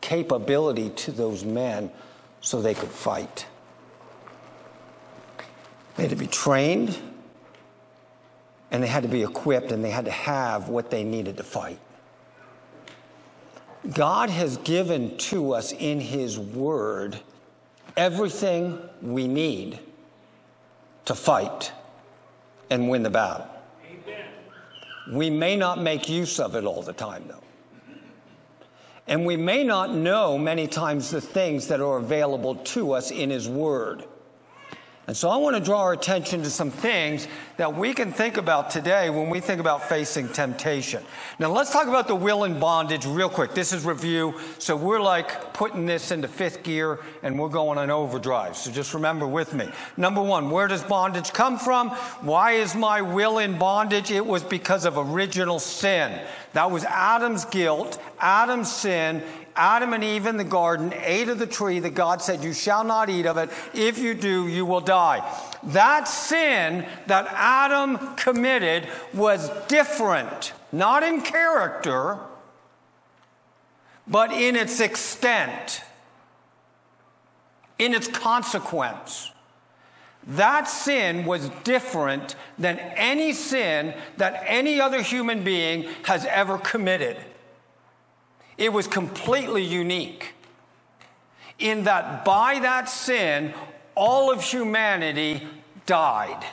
capability 0.01 0.91
to 0.91 1.13
those 1.13 1.45
men 1.45 1.93
so 2.41 2.61
they 2.61 2.75
could 2.75 2.91
fight. 2.91 3.47
They 5.97 6.05
had 6.05 6.11
to 6.11 6.17
be 6.17 6.27
trained, 6.27 6.99
and 8.71 8.83
they 8.83 8.87
had 8.87 9.03
to 9.03 9.09
be 9.09 9.23
equipped, 9.23 9.73
and 9.73 9.85
they 9.85 9.91
had 9.91 10.07
to 10.07 10.11
have 10.11 10.69
what 10.69 10.91
they 10.91 11.05
needed 11.05 11.37
to 11.37 11.43
fight. 11.43 11.79
God 13.93 14.31
has 14.31 14.57
given 14.59 15.17
to 15.19 15.53
us 15.53 15.73
in 15.73 16.01
His 16.01 16.39
Word 16.39 17.21
everything 17.97 18.79
we 19.03 19.27
need 19.27 19.79
to 21.07 21.15
fight 21.15 21.73
and 22.69 22.89
win 22.89 23.03
the 23.03 23.11
battle. 23.11 23.49
Amen. 23.85 24.27
We 25.13 25.31
may 25.31 25.57
not 25.57 25.81
make 25.81 26.09
use 26.09 26.39
of 26.39 26.55
it 26.55 26.65
all 26.65 26.83
the 26.83 26.93
time, 26.93 27.25
though. 27.27 27.43
And 29.11 29.27
we 29.27 29.37
may 29.37 29.65
not 29.65 29.93
know 29.93 30.39
many 30.39 30.69
times 30.69 31.11
the 31.11 31.21
things 31.21 31.67
that 31.67 31.81
are 31.81 31.99
available 31.99 32.55
to 32.55 32.93
us 32.93 33.11
in 33.11 33.29
His 33.29 33.49
Word. 33.49 34.05
And 35.09 35.17
so 35.17 35.29
I 35.29 35.39
want 35.39 35.57
to 35.57 35.61
draw 35.61 35.81
our 35.81 35.93
attention 35.93 36.45
to 36.45 36.51
some 36.51 36.71
things 36.71 37.27
that 37.57 37.75
we 37.75 37.93
can 37.93 38.13
think 38.13 38.37
about 38.37 38.71
today 38.71 39.11
when 39.11 39.29
we 39.29 39.41
think 39.41 39.61
about 39.61 39.89
facing 39.89 40.29
temptation. 40.29 41.03
Now, 41.41 41.51
let's 41.51 41.73
talk 41.73 41.89
about 41.89 42.07
the 42.07 42.15
will 42.15 42.45
and 42.45 42.61
bondage 42.61 43.05
real 43.05 43.29
quick. 43.29 43.53
This 43.53 43.73
is 43.73 43.85
review. 43.85 44.39
So 44.61 44.77
we're 44.77 45.01
like 45.01 45.53
putting 45.53 45.85
this 45.85 46.13
into 46.13 46.29
fifth 46.29 46.63
gear 46.63 47.01
and 47.25 47.37
we're 47.37 47.49
going 47.49 47.77
on 47.77 47.91
overdrive. 47.91 48.57
So 48.57 48.71
just 48.71 48.95
remember 48.95 49.27
with 49.27 49.53
me. 49.53 49.69
Number 49.97 50.23
one, 50.23 50.49
where 50.49 50.69
does 50.69 50.85
bondage 50.85 51.33
come 51.33 51.59
from? 51.59 51.91
Why 52.21 52.53
is 52.53 52.77
my 52.77 53.03
will 53.03 53.39
in 53.39 53.59
bondage? 53.59 54.13
It 54.13 54.25
was 54.25 54.45
because 54.45 54.85
of 54.85 54.97
original 54.97 55.59
sin. 55.59 56.21
That 56.53 56.71
was 56.71 56.85
Adam's 56.85 57.45
guilt, 57.45 58.01
Adam's 58.19 58.73
sin, 58.73 59.23
Adam 59.57 59.93
and 59.93 60.03
Eve 60.03 60.27
in 60.27 60.37
the 60.37 60.45
garden 60.45 60.93
ate 61.05 61.29
of 61.29 61.39
the 61.39 61.47
tree 61.47 61.81
that 61.81 61.95
God 61.95 62.23
said, 62.23 62.43
You 62.43 62.53
shall 62.53 62.85
not 62.85 63.11
eat 63.11 63.27
of 63.27 63.37
it. 63.37 63.51
If 63.75 63.99
you 63.99 64.15
do, 64.15 64.49
you 64.49 64.65
will 64.65 64.81
die. 64.81 65.21
That 65.65 66.09
sin 66.09 66.87
that 67.07 67.27
Adam 67.31 68.17
committed 68.17 68.89
was 69.13 69.51
different, 69.67 70.53
not 70.73 71.03
in 71.03 71.21
character, 71.21 72.19
but 74.07 74.33
in 74.33 74.57
its 74.57 74.81
extent, 74.81 75.83
in 77.79 77.95
its 77.95 78.09
consequence. 78.09 79.31
That 80.27 80.65
sin 80.65 81.25
was 81.25 81.49
different 81.65 82.37
than 82.59 82.79
any 82.79 83.33
sin 83.33 83.95
that 84.19 84.43
any 84.47 84.81
other 84.81 85.03
human 85.03 85.43
being 85.45 85.89
has 86.05 86.25
ever 86.27 86.59
committed. 86.59 87.17
It 88.59 88.73
was 88.73 88.87
completely 88.87 89.65
unique 89.65 90.35
in 91.59 91.85
that 91.85 92.25
by 92.25 92.59
that 92.61 92.89
sin, 92.89 93.55
all 93.95 94.33
of 94.33 94.43
humanity 94.43 95.47
died. 95.87 96.45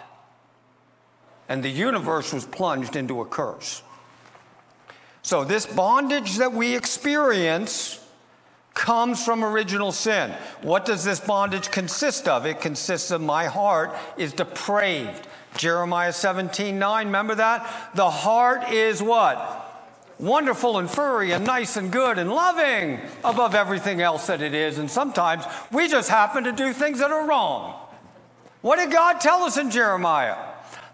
And 1.50 1.63
the 1.63 1.69
universe 1.69 2.33
was 2.33 2.45
plunged 2.45 2.95
into 2.95 3.21
a 3.21 3.25
curse. 3.25 3.83
So, 5.21 5.43
this 5.43 5.65
bondage 5.65 6.38
that 6.38 6.53
we 6.53 6.75
experience 6.75 8.00
comes 8.77 9.25
from 9.25 9.43
original 9.43 9.91
sin. 9.91 10.31
What 10.62 10.86
does 10.86 11.03
this 11.03 11.19
bondage 11.19 11.72
consist 11.72 12.27
of? 12.27 12.46
It 12.46 12.62
consists 12.62 13.10
of 13.10 13.22
my 13.22 13.46
heart 13.46 13.93
is 14.17 14.31
depraved. 14.31 15.27
Jeremiah 15.57 16.13
17 16.13 16.77
9, 16.77 17.07
remember 17.07 17.36
that? 17.36 17.91
The 17.96 18.10
heart 18.10 18.72
is 18.72 19.01
what? 19.01 19.65
wonderful 20.19 20.79
and 20.79 20.89
furry 20.89 21.31
and 21.31 21.46
nice 21.46 21.77
and 21.77 21.91
good 21.91 22.17
and 22.17 22.31
loving 22.31 23.00
above 23.24 23.53
everything 23.53 24.01
else 24.01 24.25
that 24.25 24.41
it 24.41 24.53
is. 24.53 24.79
And 24.79 24.89
sometimes 24.89 25.43
we 25.72 25.88
just 25.88 26.10
happen 26.10 26.43
to 26.46 26.51
do 26.51 26.74
things 26.74 26.98
that 27.00 27.12
are 27.12 27.27
wrong. 27.27 27.79
What 28.62 28.77
did 28.77 28.91
God 28.91 29.19
tell 29.22 29.43
us 29.43 29.57
in 29.57 29.69
Jeremiah? 29.69 30.38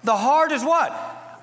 The 0.04 0.18
heart 0.18 0.52
is 0.52 0.62
what? 0.62 0.92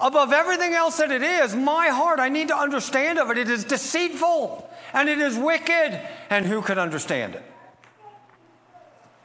Above 0.01 0.33
everything 0.33 0.73
else 0.73 0.97
that 0.97 1.11
it 1.11 1.23
is, 1.23 1.55
my 1.55 1.89
heart, 1.89 2.21
I 2.21 2.31
need 2.31 2.49
to 2.49 2.57
understand 2.57 3.19
of 3.19 3.31
it. 3.31 3.37
It 3.37 3.51
is 3.51 3.65
deceitful 3.65 4.69
and 4.95 5.09
it 5.09 5.19
is 5.19 5.37
wicked. 5.37 6.01
And 6.31 6.47
who 6.47 6.63
can 6.63 6.79
understand 6.79 7.35
it? 7.35 7.43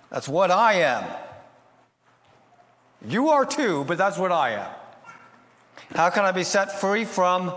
That's 0.10 0.28
what 0.28 0.52
I 0.52 0.74
am. 0.74 1.06
You 3.08 3.30
are 3.30 3.46
too, 3.46 3.86
but 3.86 3.98
that's 3.98 4.18
what 4.18 4.32
I 4.32 4.52
am. 4.52 4.72
How 5.96 6.10
can 6.10 6.26
I 6.26 6.32
be 6.32 6.44
set 6.44 6.80
free 6.80 7.06
from 7.06 7.54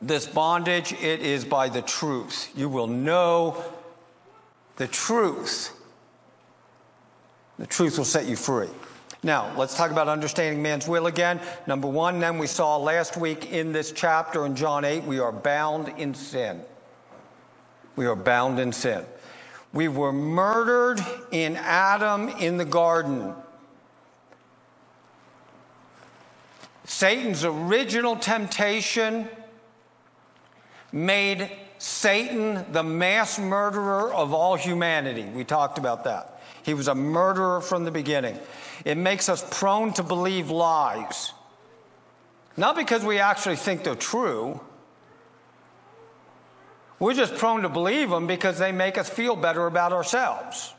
this 0.00 0.26
bondage? 0.26 0.92
It 0.92 1.20
is 1.20 1.44
by 1.44 1.68
the 1.68 1.82
truth. 1.82 2.50
You 2.56 2.68
will 2.68 2.86
know 2.86 3.62
the 4.76 4.86
truth. 4.88 5.72
The 7.58 7.66
truth 7.66 7.98
will 7.98 8.04
set 8.04 8.26
you 8.26 8.36
free. 8.36 8.70
Now, 9.22 9.54
let's 9.56 9.76
talk 9.76 9.90
about 9.90 10.08
understanding 10.08 10.62
man's 10.62 10.88
will 10.88 11.06
again. 11.06 11.40
Number 11.66 11.86
one, 11.86 12.20
then 12.20 12.38
we 12.38 12.46
saw 12.46 12.78
last 12.78 13.18
week 13.18 13.52
in 13.52 13.72
this 13.72 13.92
chapter 13.92 14.46
in 14.46 14.56
John 14.56 14.84
8, 14.84 15.04
we 15.04 15.18
are 15.18 15.32
bound 15.32 15.88
in 15.98 16.14
sin. 16.14 16.62
We 17.96 18.06
are 18.06 18.16
bound 18.16 18.58
in 18.58 18.72
sin. 18.72 19.04
We 19.74 19.88
were 19.88 20.12
murdered 20.12 21.04
in 21.30 21.56
Adam 21.56 22.28
in 22.28 22.56
the 22.56 22.64
garden. 22.64 23.34
Satan's 26.84 27.44
original 27.44 28.16
temptation 28.16 29.28
made 30.92 31.50
Satan 31.78 32.72
the 32.72 32.82
mass 32.82 33.38
murderer 33.38 34.12
of 34.12 34.32
all 34.32 34.56
humanity. 34.56 35.24
We 35.24 35.44
talked 35.44 35.78
about 35.78 36.04
that. 36.04 36.29
He 36.62 36.74
was 36.74 36.88
a 36.88 36.94
murderer 36.94 37.60
from 37.60 37.84
the 37.84 37.90
beginning. 37.90 38.38
It 38.84 38.96
makes 38.96 39.28
us 39.28 39.44
prone 39.50 39.92
to 39.94 40.02
believe 40.02 40.50
lies. 40.50 41.32
Not 42.56 42.76
because 42.76 43.04
we 43.04 43.18
actually 43.18 43.56
think 43.56 43.84
they're 43.84 43.94
true. 43.94 44.60
We're 46.98 47.14
just 47.14 47.34
prone 47.36 47.62
to 47.62 47.68
believe 47.68 48.10
them 48.10 48.26
because 48.26 48.58
they 48.58 48.72
make 48.72 48.98
us 48.98 49.08
feel 49.08 49.36
better 49.36 49.66
about 49.66 49.92
ourselves. 49.92 50.74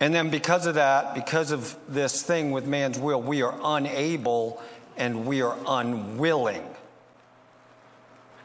And 0.00 0.14
then, 0.14 0.30
because 0.30 0.64
of 0.64 0.76
that, 0.76 1.14
because 1.14 1.50
of 1.50 1.76
this 1.86 2.22
thing 2.22 2.52
with 2.52 2.66
man's 2.66 2.98
will, 2.98 3.20
we 3.20 3.42
are 3.42 3.54
unable 3.62 4.62
and 4.96 5.26
we 5.26 5.42
are 5.42 5.58
unwilling 5.66 6.64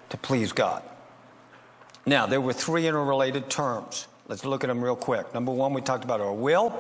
to 0.10 0.18
please 0.18 0.52
God. 0.52 0.84
Now, 2.06 2.26
there 2.26 2.42
were 2.42 2.52
three 2.52 2.88
interrelated 2.88 3.50
terms. 3.50 4.08
Let's 4.28 4.44
look 4.44 4.64
at 4.64 4.68
them 4.68 4.84
real 4.84 4.96
quick. 4.96 5.34
Number 5.34 5.52
one, 5.52 5.74
we 5.74 5.82
talked 5.82 6.04
about 6.04 6.20
our 6.20 6.34
will. 6.34 6.74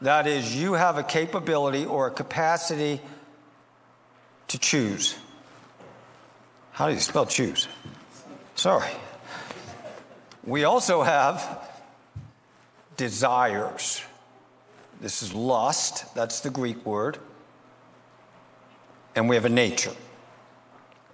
That 0.00 0.26
is, 0.26 0.56
you 0.56 0.72
have 0.72 0.98
a 0.98 1.02
capability 1.02 1.84
or 1.84 2.06
a 2.06 2.10
capacity 2.10 3.00
to 4.48 4.58
choose. 4.58 5.16
How 6.72 6.88
do 6.88 6.94
you 6.94 7.00
spell 7.00 7.26
choose? 7.26 7.68
Sorry. 8.54 8.90
We 10.44 10.64
also 10.64 11.02
have 11.02 11.68
desires. 12.96 14.02
This 15.00 15.22
is 15.22 15.34
lust, 15.34 16.14
that's 16.14 16.40
the 16.40 16.50
Greek 16.50 16.84
word. 16.84 17.18
And 19.14 19.28
we 19.28 19.36
have 19.36 19.44
a 19.44 19.50
nature. 19.50 19.92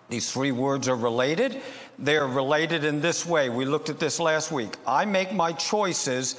These 0.09 0.31
three 0.31 0.53
words 0.53 0.89
are 0.89 0.97
related. 0.97 1.61
They 1.99 2.17
are 2.17 2.27
related 2.27 2.85
in 2.85 3.01
this 3.01 3.25
way. 3.25 3.49
We 3.49 3.65
looked 3.65 3.89
at 3.89 3.99
this 3.99 4.21
last 4.21 4.53
week. 4.53 4.77
I 4.87 5.05
make 5.07 5.33
my 5.33 5.53
choices 5.53 6.39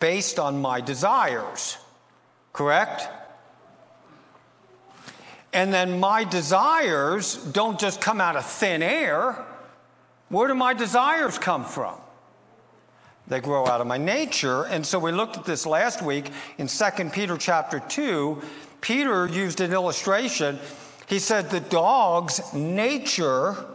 based 0.00 0.38
on 0.38 0.60
my 0.60 0.80
desires, 0.80 1.76
correct? 2.52 3.08
And 5.52 5.72
then 5.72 6.00
my 6.00 6.24
desires 6.24 7.36
don't 7.36 7.78
just 7.78 8.00
come 8.00 8.20
out 8.20 8.36
of 8.36 8.46
thin 8.46 8.82
air. 8.82 9.44
Where 10.30 10.48
do 10.48 10.54
my 10.54 10.74
desires 10.74 11.38
come 11.38 11.64
from? 11.64 11.96
They 13.28 13.40
grow 13.40 13.66
out 13.66 13.80
of 13.80 13.86
my 13.86 13.98
nature. 13.98 14.64
And 14.64 14.84
so 14.84 14.98
we 14.98 15.12
looked 15.12 15.36
at 15.36 15.44
this 15.44 15.64
last 15.64 16.02
week 16.02 16.30
in 16.58 16.66
2 16.66 17.10
Peter 17.10 17.36
chapter 17.36 17.80
2. 17.80 18.42
Peter 18.80 19.26
used 19.26 19.60
an 19.60 19.72
illustration. 19.72 20.58
He 21.06 21.18
said 21.18 21.50
the 21.50 21.60
dog's 21.60 22.52
nature 22.52 23.73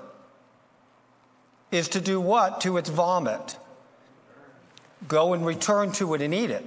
is 1.72 1.88
to 1.90 2.02
do 2.02 2.20
what 2.20 2.62
to 2.62 2.78
its 2.78 2.90
vomit? 2.90 3.58
Go 5.08 5.34
and 5.34 5.46
return 5.46 5.92
to 5.94 6.14
it 6.14 6.22
and 6.22 6.34
eat 6.34 6.50
it. 6.50 6.66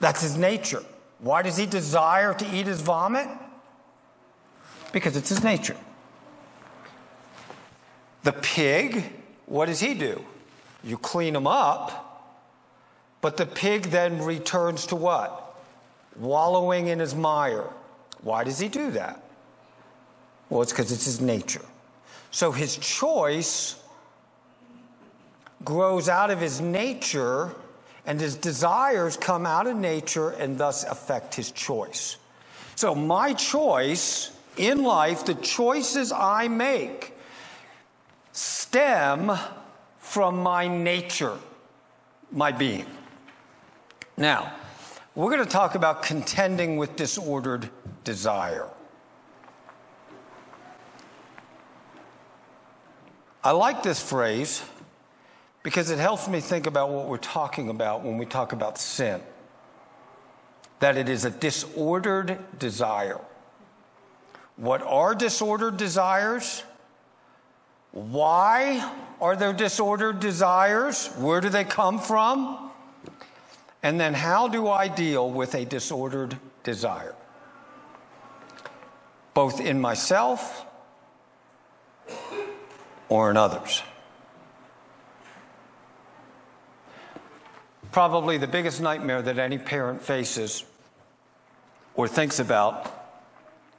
That's 0.00 0.22
his 0.22 0.36
nature. 0.36 0.82
Why 1.18 1.42
does 1.42 1.56
he 1.56 1.66
desire 1.66 2.34
to 2.34 2.46
eat 2.54 2.66
his 2.66 2.80
vomit? 2.80 3.28
Because 4.92 5.16
it's 5.16 5.28
his 5.28 5.42
nature. 5.42 5.76
The 8.22 8.32
pig, 8.32 9.12
what 9.46 9.66
does 9.66 9.80
he 9.80 9.94
do? 9.94 10.24
You 10.82 10.98
clean 10.98 11.34
him 11.34 11.46
up, 11.46 12.04
but 13.20 13.36
the 13.36 13.46
pig 13.46 13.84
then 13.84 14.22
returns 14.22 14.86
to 14.86 14.96
what? 14.96 15.56
Wallowing 16.16 16.88
in 16.88 16.98
his 16.98 17.14
mire. 17.14 17.68
Why 18.22 18.44
does 18.44 18.58
he 18.58 18.68
do 18.68 18.90
that? 18.92 19.22
Well, 20.48 20.62
it's 20.62 20.72
because 20.72 20.92
it's 20.92 21.06
his 21.06 21.20
nature. 21.20 21.64
So 22.34 22.50
his 22.50 22.76
choice 22.78 23.76
grows 25.64 26.08
out 26.08 26.32
of 26.32 26.40
his 26.40 26.60
nature, 26.60 27.54
and 28.06 28.20
his 28.20 28.34
desires 28.34 29.16
come 29.16 29.46
out 29.46 29.68
of 29.68 29.76
nature 29.76 30.30
and 30.30 30.58
thus 30.58 30.82
affect 30.82 31.36
his 31.36 31.52
choice. 31.52 32.16
So, 32.74 32.92
my 32.92 33.34
choice 33.34 34.32
in 34.56 34.82
life, 34.82 35.24
the 35.24 35.36
choices 35.36 36.10
I 36.10 36.48
make, 36.48 37.14
stem 38.32 39.30
from 40.00 40.42
my 40.42 40.66
nature, 40.66 41.38
my 42.32 42.50
being. 42.50 42.86
Now, 44.16 44.52
we're 45.14 45.30
going 45.30 45.44
to 45.44 45.48
talk 45.48 45.76
about 45.76 46.02
contending 46.02 46.78
with 46.78 46.96
disordered 46.96 47.70
desire. 48.02 48.66
I 53.44 53.50
like 53.50 53.82
this 53.82 54.02
phrase 54.02 54.62
because 55.62 55.90
it 55.90 55.98
helps 55.98 56.28
me 56.28 56.40
think 56.40 56.66
about 56.66 56.88
what 56.88 57.06
we're 57.08 57.18
talking 57.18 57.68
about 57.68 58.02
when 58.02 58.16
we 58.16 58.24
talk 58.24 58.54
about 58.54 58.78
sin. 58.78 59.20
That 60.80 60.96
it 60.96 61.10
is 61.10 61.26
a 61.26 61.30
disordered 61.30 62.38
desire. 62.58 63.20
What 64.56 64.80
are 64.80 65.14
disordered 65.14 65.76
desires? 65.76 66.62
Why 67.92 68.90
are 69.20 69.36
there 69.36 69.52
disordered 69.52 70.20
desires? 70.20 71.08
Where 71.18 71.42
do 71.42 71.50
they 71.50 71.64
come 71.64 71.98
from? 71.98 72.70
And 73.82 74.00
then 74.00 74.14
how 74.14 74.48
do 74.48 74.68
I 74.68 74.88
deal 74.88 75.30
with 75.30 75.54
a 75.54 75.66
disordered 75.66 76.38
desire? 76.62 77.14
Both 79.34 79.60
in 79.60 79.82
myself 79.82 80.64
or 83.08 83.30
in 83.30 83.36
others. 83.36 83.82
Probably 87.92 88.38
the 88.38 88.48
biggest 88.48 88.80
nightmare 88.80 89.22
that 89.22 89.38
any 89.38 89.58
parent 89.58 90.02
faces 90.02 90.64
or 91.94 92.08
thinks 92.08 92.38
about 92.38 92.90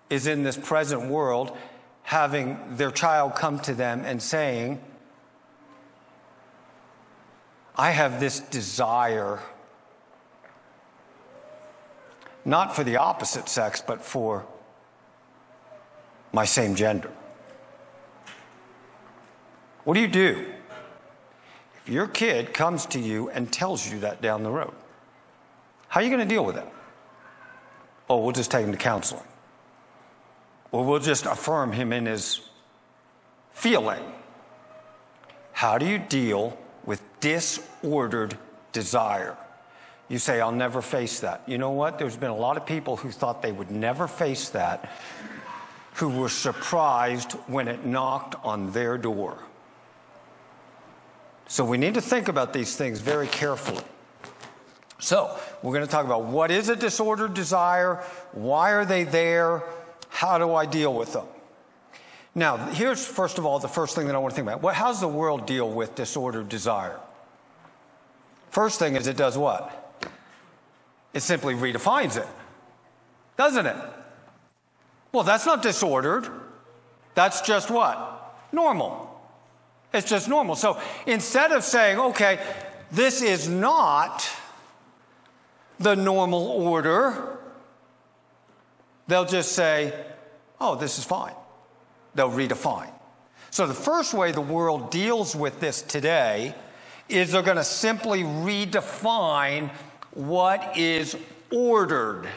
is 0.09 0.27
in 0.27 0.43
this 0.43 0.57
present 0.57 1.09
world 1.09 1.55
having 2.03 2.77
their 2.77 2.91
child 2.91 3.35
come 3.35 3.59
to 3.59 3.73
them 3.73 4.03
and 4.05 4.21
saying, 4.21 4.79
I 7.75 7.91
have 7.91 8.19
this 8.19 8.39
desire, 8.39 9.39
not 12.45 12.75
for 12.75 12.83
the 12.83 12.97
opposite 12.97 13.49
sex, 13.49 13.83
but 13.85 14.01
for 14.01 14.45
my 16.31 16.45
same 16.45 16.75
gender. 16.75 17.11
What 19.86 19.93
do 19.93 20.02
you 20.02 20.08
do? 20.08 20.45
If 21.82 21.89
your 21.89 22.08
kid 22.08 22.54
comes 22.54 22.88
to 22.88 23.00
you 23.00 23.30
and 23.30 23.52
tells 23.54 23.89
you 23.89 24.00
that 24.00 24.21
down 24.21 24.43
the 24.43 24.50
road, 24.50 24.74
how 25.88 26.02
are 26.02 26.04
you 26.04 26.10
going 26.10 26.28
to 26.28 26.34
deal 26.34 26.43
with 26.43 26.56
that? 26.56 26.71
Oh, 28.10 28.17
we'll 28.17 28.34
just 28.34 28.52
take 28.52 28.65
him 28.65 28.71
to 28.71 28.78
counseling. 28.78 29.24
Or 30.71 30.84
we'll 30.84 31.00
just 31.00 31.26
affirm 31.26 31.71
him 31.71 31.93
in 31.93 32.08
his 32.08 32.41
feeling. 33.54 34.04
How 35.54 35.78
do 35.78 35.86
you 35.86 36.00
deal 36.00 36.58
with 36.84 37.02
disordered 37.19 38.38
desire? 38.71 39.38
You 40.10 40.17
say, 40.17 40.41
I'll 40.41 40.52
never 40.52 40.82
face 40.82 41.19
that. 41.19 41.43
You 41.48 41.60
know 41.60 41.71
what? 41.71 41.98
There's 41.98 42.17
been 42.17 42.32
a 42.32 42.36
lot 42.36 42.58
of 42.58 42.65
people 42.65 42.98
who 42.98 43.12
thought 43.12 43.41
they 43.41 43.52
would 43.52 43.71
never 43.71 44.08
face 44.08 44.50
that, 44.50 44.91
who 45.93 46.10
were 46.10 46.30
surprised 46.30 47.34
when 47.48 47.67
it 47.67 47.86
knocked 47.86 48.36
on 48.43 48.71
their 48.71 48.98
door. 48.98 49.38
So 51.47 51.63
we 51.63 51.77
need 51.77 51.93
to 51.93 52.01
think 52.01 52.27
about 52.27 52.53
these 52.53 52.75
things 52.75 52.99
very 52.99 53.27
carefully. 53.27 53.84
So, 54.99 55.38
we're 55.62 55.73
going 55.73 55.86
to 55.86 55.91
talk 55.91 56.05
about 56.05 56.23
what 56.23 56.51
is 56.51 56.69
a 56.69 56.75
disordered 56.75 57.34
desire, 57.34 58.03
why 58.31 58.71
are 58.71 58.86
they 58.86 59.03
there, 59.03 59.63
how 60.10 60.38
do 60.38 60.53
I 60.55 60.65
deal 60.65 60.93
with 60.93 61.13
them? 61.13 61.25
Now, 62.34 62.58
here's 62.58 63.05
first 63.05 63.38
of 63.38 63.45
all 63.45 63.60
the 63.60 63.67
first 63.67 63.95
thing 63.95 64.08
that 64.08 64.15
I 64.15 64.17
want 64.17 64.31
to 64.31 64.36
think 64.36 64.47
about. 64.47 64.62
What, 64.62 64.75
how 64.75 64.88
does 64.88 64.99
the 64.99 65.08
world 65.08 65.45
deal 65.45 65.69
with 65.69 65.95
disordered 65.95 66.49
desire? 66.49 66.99
First 68.49 68.79
thing 68.79 68.95
is 68.95 69.08
it 69.08 69.17
does 69.17 69.38
what? 69.38 70.01
It 71.13 71.21
simply 71.21 71.53
redefines 71.53 72.17
it. 72.17 72.27
doesn't 73.38 73.65
it? 73.65 73.75
Well, 75.12 75.23
that's 75.23 75.45
not 75.45 75.62
disordered. 75.62 76.27
That's 77.13 77.41
just 77.41 77.71
what? 77.71 78.38
Normal. 78.51 79.14
It's 79.95 80.10
just 80.10 80.27
normal. 80.27 80.55
So 80.55 80.79
instead 81.05 81.51
of 81.51 81.63
saying, 81.63 81.97
okay, 81.97 82.39
this 82.91 83.21
is 83.21 83.47
not 83.47 84.29
the 85.79 85.95
normal 85.95 86.47
order, 86.47 87.38
they'll 89.08 89.25
just 89.25 89.53
say, 89.53 89.93
oh, 90.60 90.75
this 90.75 90.99
is 90.99 91.05
fine. 91.05 91.34
They'll 92.13 92.29
redefine. 92.29 92.91
So 93.51 93.67
the 93.67 93.73
first 93.73 94.13
way 94.13 94.34
the 94.34 94.41
world 94.41 94.91
deals 94.91 95.34
with 95.34 95.62
this 95.62 95.81
today 95.81 96.53
is 97.08 97.31
they're 97.31 97.41
going 97.41 97.55
to 97.55 97.63
simply 97.63 98.23
redefine 98.23 99.69
what 100.12 100.77
is 100.77 101.15
ordered. 101.51 102.27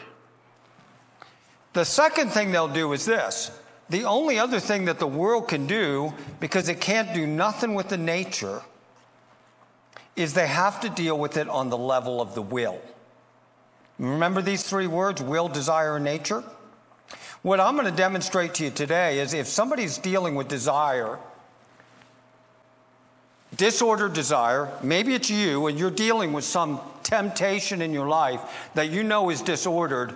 The 1.73 1.83
second 1.83 2.29
thing 2.29 2.51
they'll 2.51 2.67
do 2.67 2.93
is 2.93 3.05
this 3.05 3.51
the 3.89 4.03
only 4.03 4.37
other 4.37 4.59
thing 4.59 4.85
that 4.85 4.99
the 4.99 5.07
world 5.07 5.47
can 5.47 5.65
do, 5.65 6.13
because 6.39 6.69
it 6.69 6.79
can't 6.79 7.13
do 7.13 7.25
nothing 7.25 7.73
with 7.73 7.89
the 7.89 7.97
nature, 7.97 8.61
is 10.15 10.33
they 10.33 10.47
have 10.47 10.81
to 10.81 10.89
deal 10.89 11.17
with 11.17 11.37
it 11.37 11.47
on 11.49 11.69
the 11.69 11.77
level 11.77 12.21
of 12.21 12.35
the 12.35 12.41
will. 12.41 12.79
Remember 13.97 14.41
these 14.41 14.63
three 14.63 14.87
words 14.87 15.21
will, 15.21 15.47
desire, 15.47 15.95
and 15.95 16.05
nature? 16.05 16.43
What 17.41 17.59
I'm 17.59 17.75
going 17.75 17.89
to 17.89 17.95
demonstrate 17.95 18.53
to 18.55 18.65
you 18.65 18.69
today 18.69 19.19
is 19.19 19.33
if 19.33 19.47
somebody's 19.47 19.97
dealing 19.97 20.35
with 20.35 20.47
desire, 20.47 21.17
disordered 23.55 24.13
desire, 24.13 24.69
maybe 24.83 25.15
it's 25.15 25.29
you 25.29 25.67
and 25.67 25.79
you're 25.79 25.89
dealing 25.89 26.33
with 26.33 26.43
some 26.43 26.79
temptation 27.03 27.81
in 27.81 27.93
your 27.93 28.07
life 28.07 28.69
that 28.75 28.89
you 28.89 29.03
know 29.03 29.29
is 29.29 29.41
disordered, 29.41 30.15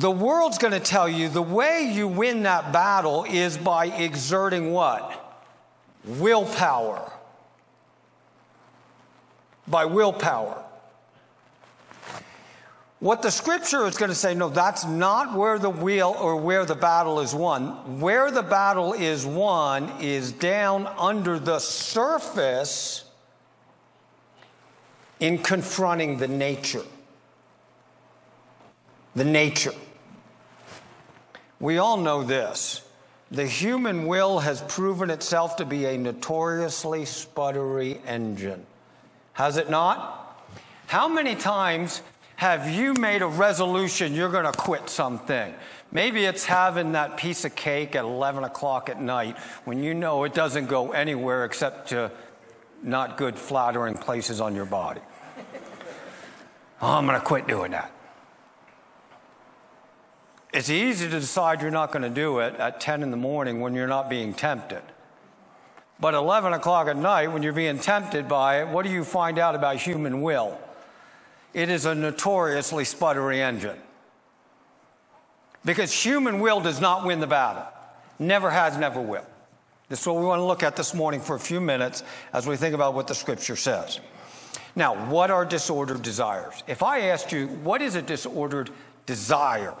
the 0.00 0.10
world's 0.10 0.56
going 0.56 0.72
to 0.72 0.80
tell 0.80 1.08
you 1.08 1.28
the 1.28 1.42
way 1.42 1.90
you 1.92 2.08
win 2.08 2.44
that 2.44 2.72
battle 2.72 3.24
is 3.28 3.58
by 3.58 3.86
exerting 3.86 4.72
what? 4.72 5.38
Willpower. 6.04 7.12
By 9.68 9.84
willpower. 9.84 10.64
What 12.98 13.20
the 13.20 13.30
scripture 13.30 13.86
is 13.86 13.96
going 13.96 14.08
to 14.08 14.14
say, 14.14 14.34
no, 14.34 14.48
that's 14.48 14.86
not 14.86 15.36
where 15.36 15.58
the 15.58 15.70
wheel 15.70 16.16
or 16.18 16.36
where 16.36 16.64
the 16.64 16.74
battle 16.74 17.20
is 17.20 17.34
won. 17.34 18.00
Where 18.00 18.30
the 18.30 18.42
battle 18.42 18.94
is 18.94 19.26
won 19.26 19.90
is 20.00 20.32
down 20.32 20.86
under 20.98 21.38
the 21.38 21.58
surface 21.58 23.04
in 25.18 25.38
confronting 25.38 26.16
the 26.18 26.28
nature. 26.28 26.84
The 29.14 29.24
nature. 29.24 29.74
We 31.60 31.76
all 31.76 31.98
know 31.98 32.24
this. 32.24 32.82
The 33.30 33.46
human 33.46 34.06
will 34.06 34.40
has 34.40 34.62
proven 34.62 35.10
itself 35.10 35.56
to 35.56 35.64
be 35.64 35.84
a 35.84 35.96
notoriously 35.96 37.02
sputtery 37.02 38.00
engine. 38.06 38.66
Has 39.34 39.56
it 39.56 39.70
not? 39.70 40.42
How 40.86 41.06
many 41.06 41.36
times 41.36 42.02
have 42.36 42.68
you 42.68 42.94
made 42.94 43.22
a 43.22 43.26
resolution 43.26 44.14
you're 44.14 44.30
going 44.30 44.50
to 44.50 44.52
quit 44.52 44.88
something? 44.88 45.54
Maybe 45.92 46.24
it's 46.24 46.44
having 46.44 46.92
that 46.92 47.16
piece 47.16 47.44
of 47.44 47.54
cake 47.54 47.94
at 47.94 48.04
11 48.04 48.42
o'clock 48.42 48.88
at 48.88 49.00
night 49.00 49.38
when 49.64 49.82
you 49.82 49.94
know 49.94 50.24
it 50.24 50.34
doesn't 50.34 50.66
go 50.66 50.92
anywhere 50.92 51.44
except 51.44 51.90
to 51.90 52.10
not 52.82 53.16
good, 53.16 53.38
flattering 53.38 53.94
places 53.94 54.40
on 54.40 54.54
your 54.56 54.64
body. 54.64 55.02
Oh, 56.82 56.94
I'm 56.94 57.06
going 57.06 57.20
to 57.20 57.24
quit 57.24 57.46
doing 57.46 57.72
that. 57.72 57.92
It's 60.52 60.68
easy 60.68 61.06
to 61.08 61.20
decide 61.20 61.62
you're 61.62 61.70
not 61.70 61.92
going 61.92 62.02
to 62.02 62.10
do 62.10 62.40
it 62.40 62.54
at 62.56 62.80
10 62.80 63.02
in 63.02 63.10
the 63.10 63.16
morning 63.16 63.60
when 63.60 63.74
you're 63.74 63.86
not 63.86 64.10
being 64.10 64.34
tempted. 64.34 64.82
But 66.00 66.14
11 66.14 66.54
o'clock 66.54 66.88
at 66.88 66.96
night, 66.96 67.28
when 67.28 67.42
you're 67.42 67.52
being 67.52 67.78
tempted 67.78 68.26
by 68.26 68.62
it, 68.62 68.68
what 68.68 68.84
do 68.84 68.90
you 68.90 69.04
find 69.04 69.38
out 69.38 69.54
about 69.54 69.76
human 69.76 70.22
will? 70.22 70.58
It 71.52 71.68
is 71.68 71.84
a 71.84 71.94
notoriously 71.94 72.84
sputtery 72.84 73.38
engine. 73.38 73.76
Because 75.64 75.92
human 75.92 76.40
will 76.40 76.60
does 76.60 76.80
not 76.80 77.06
win 77.06 77.20
the 77.20 77.26
battle. 77.26 77.66
Never 78.18 78.50
has, 78.50 78.76
never 78.76 79.00
will. 79.00 79.26
This 79.88 80.00
is 80.00 80.06
what 80.06 80.16
we 80.16 80.24
want 80.24 80.40
to 80.40 80.44
look 80.44 80.62
at 80.62 80.76
this 80.76 80.94
morning 80.94 81.20
for 81.20 81.36
a 81.36 81.40
few 81.40 81.60
minutes 81.60 82.02
as 82.32 82.46
we 82.46 82.56
think 82.56 82.74
about 82.74 82.94
what 82.94 83.06
the 83.06 83.14
scripture 83.14 83.56
says. 83.56 84.00
Now, 84.74 85.06
what 85.10 85.30
are 85.30 85.44
disordered 85.44 86.02
desires? 86.02 86.62
If 86.66 86.82
I 86.82 87.00
asked 87.08 87.32
you, 87.32 87.48
what 87.48 87.82
is 87.82 87.94
a 87.94 88.02
disordered 88.02 88.70
desire? 89.04 89.74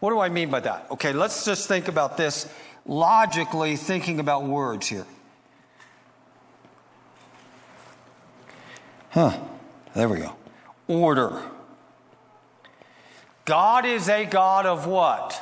What 0.00 0.10
do 0.10 0.20
I 0.20 0.28
mean 0.28 0.50
by 0.50 0.60
that? 0.60 0.86
Okay, 0.90 1.12
let's 1.12 1.44
just 1.44 1.68
think 1.68 1.88
about 1.88 2.16
this 2.16 2.48
logically, 2.84 3.76
thinking 3.76 4.20
about 4.20 4.44
words 4.44 4.88
here. 4.88 5.06
Huh, 9.10 9.38
there 9.94 10.08
we 10.08 10.18
go. 10.18 10.36
Order. 10.88 11.42
God 13.46 13.86
is 13.86 14.08
a 14.08 14.26
God 14.26 14.66
of 14.66 14.86
what? 14.86 15.40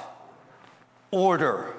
Order. 1.11 1.75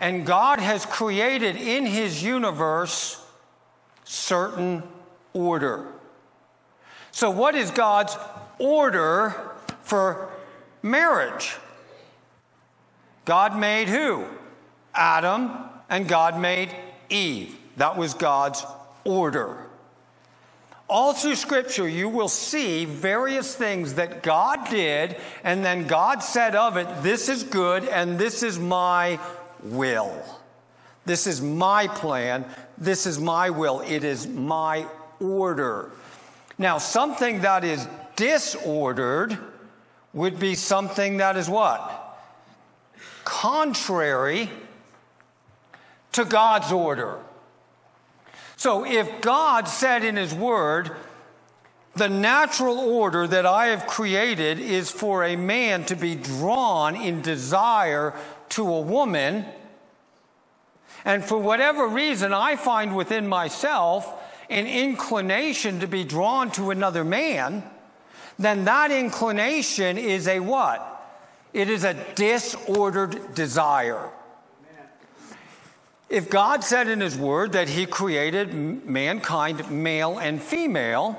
And 0.00 0.26
God 0.26 0.58
has 0.58 0.84
created 0.84 1.54
in 1.54 1.86
his 1.86 2.24
universe 2.24 3.24
certain 4.04 4.82
order. 5.32 5.86
So, 7.12 7.30
what 7.30 7.54
is 7.54 7.70
God's 7.70 8.16
order 8.58 9.52
for 9.82 10.31
marriage. 10.82 11.56
God 13.24 13.56
made 13.56 13.88
who? 13.88 14.26
Adam, 14.94 15.50
and 15.88 16.08
God 16.08 16.38
made 16.38 16.74
Eve. 17.08 17.56
That 17.76 17.96
was 17.96 18.14
God's 18.14 18.64
order. 19.04 19.58
All 20.88 21.14
through 21.14 21.36
Scripture, 21.36 21.88
you 21.88 22.08
will 22.08 22.28
see 22.28 22.84
various 22.84 23.54
things 23.54 23.94
that 23.94 24.22
God 24.22 24.68
did, 24.68 25.16
and 25.42 25.64
then 25.64 25.86
God 25.86 26.22
said 26.22 26.54
of 26.54 26.76
it, 26.76 26.86
This 27.02 27.28
is 27.28 27.44
good, 27.44 27.84
and 27.88 28.18
this 28.18 28.42
is 28.42 28.58
my 28.58 29.18
will. 29.62 30.22
This 31.06 31.26
is 31.26 31.40
my 31.40 31.88
plan. 31.88 32.44
This 32.76 33.06
is 33.06 33.18
my 33.18 33.50
will. 33.50 33.80
It 33.80 34.04
is 34.04 34.26
my 34.26 34.86
order. 35.20 35.90
Now, 36.58 36.78
something 36.78 37.40
that 37.40 37.64
is 37.64 37.86
disordered 38.14 39.38
would 40.12 40.38
be 40.38 40.54
something 40.54 41.18
that 41.18 41.36
is 41.36 41.48
what? 41.48 42.18
Contrary 43.24 44.50
to 46.12 46.24
God's 46.24 46.70
order. 46.70 47.18
So 48.56 48.84
if 48.84 49.20
God 49.20 49.66
said 49.68 50.04
in 50.04 50.16
His 50.16 50.34
Word, 50.34 50.94
the 51.94 52.08
natural 52.08 52.78
order 52.78 53.26
that 53.26 53.44
I 53.44 53.66
have 53.66 53.86
created 53.86 54.58
is 54.58 54.90
for 54.90 55.24
a 55.24 55.36
man 55.36 55.84
to 55.86 55.96
be 55.96 56.14
drawn 56.14 56.96
in 56.96 57.22
desire 57.22 58.14
to 58.50 58.66
a 58.66 58.80
woman, 58.80 59.44
and 61.04 61.24
for 61.24 61.38
whatever 61.38 61.88
reason 61.88 62.32
I 62.32 62.56
find 62.56 62.94
within 62.94 63.26
myself 63.26 64.10
an 64.48 64.66
inclination 64.66 65.80
to 65.80 65.86
be 65.86 66.04
drawn 66.04 66.50
to 66.52 66.70
another 66.70 67.04
man, 67.04 67.62
then 68.38 68.64
that 68.64 68.90
inclination 68.90 69.98
is 69.98 70.26
a 70.28 70.40
what? 70.40 70.88
It 71.52 71.68
is 71.68 71.84
a 71.84 71.94
disordered 72.14 73.34
desire. 73.34 74.08
If 76.08 76.28
God 76.28 76.62
said 76.62 76.88
in 76.88 77.00
His 77.00 77.16
Word 77.16 77.52
that 77.52 77.68
He 77.68 77.86
created 77.86 78.52
mankind 78.54 79.70
male 79.70 80.18
and 80.18 80.42
female, 80.42 81.16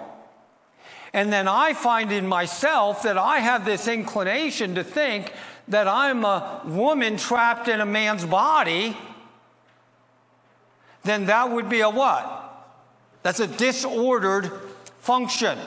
and 1.13 1.31
then 1.31 1.47
I 1.47 1.73
find 1.73 2.11
in 2.11 2.27
myself 2.27 3.03
that 3.03 3.17
I 3.17 3.39
have 3.39 3.65
this 3.65 3.87
inclination 3.87 4.75
to 4.75 4.83
think 4.83 5.31
that 5.67 5.87
I'm 5.87 6.25
a 6.25 6.61
woman 6.65 7.17
trapped 7.17 7.67
in 7.67 7.79
a 7.79 7.85
man's 7.85 8.25
body, 8.25 8.97
then 11.03 11.25
that 11.27 11.51
would 11.51 11.69
be 11.69 11.81
a 11.81 11.89
what? 11.89 12.39
That's 13.21 13.39
a 13.39 13.47
disordered 13.47 14.51
function. 14.99 15.57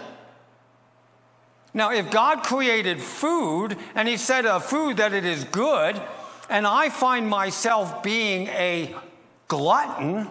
Now, 1.77 1.93
if 1.93 2.11
God 2.11 2.43
created 2.43 3.03
food 3.03 3.77
and 3.95 4.09
He 4.09 4.17
said 4.17 4.47
of 4.47 4.65
food 4.65 4.97
that 4.97 5.13
it 5.13 5.27
is 5.27 5.45
good, 5.45 6.01
and 6.49 6.67
I 6.67 6.89
find 6.89 7.29
myself 7.29 8.03
being 8.03 8.47
a 8.47 8.95
glutton, 9.47 10.27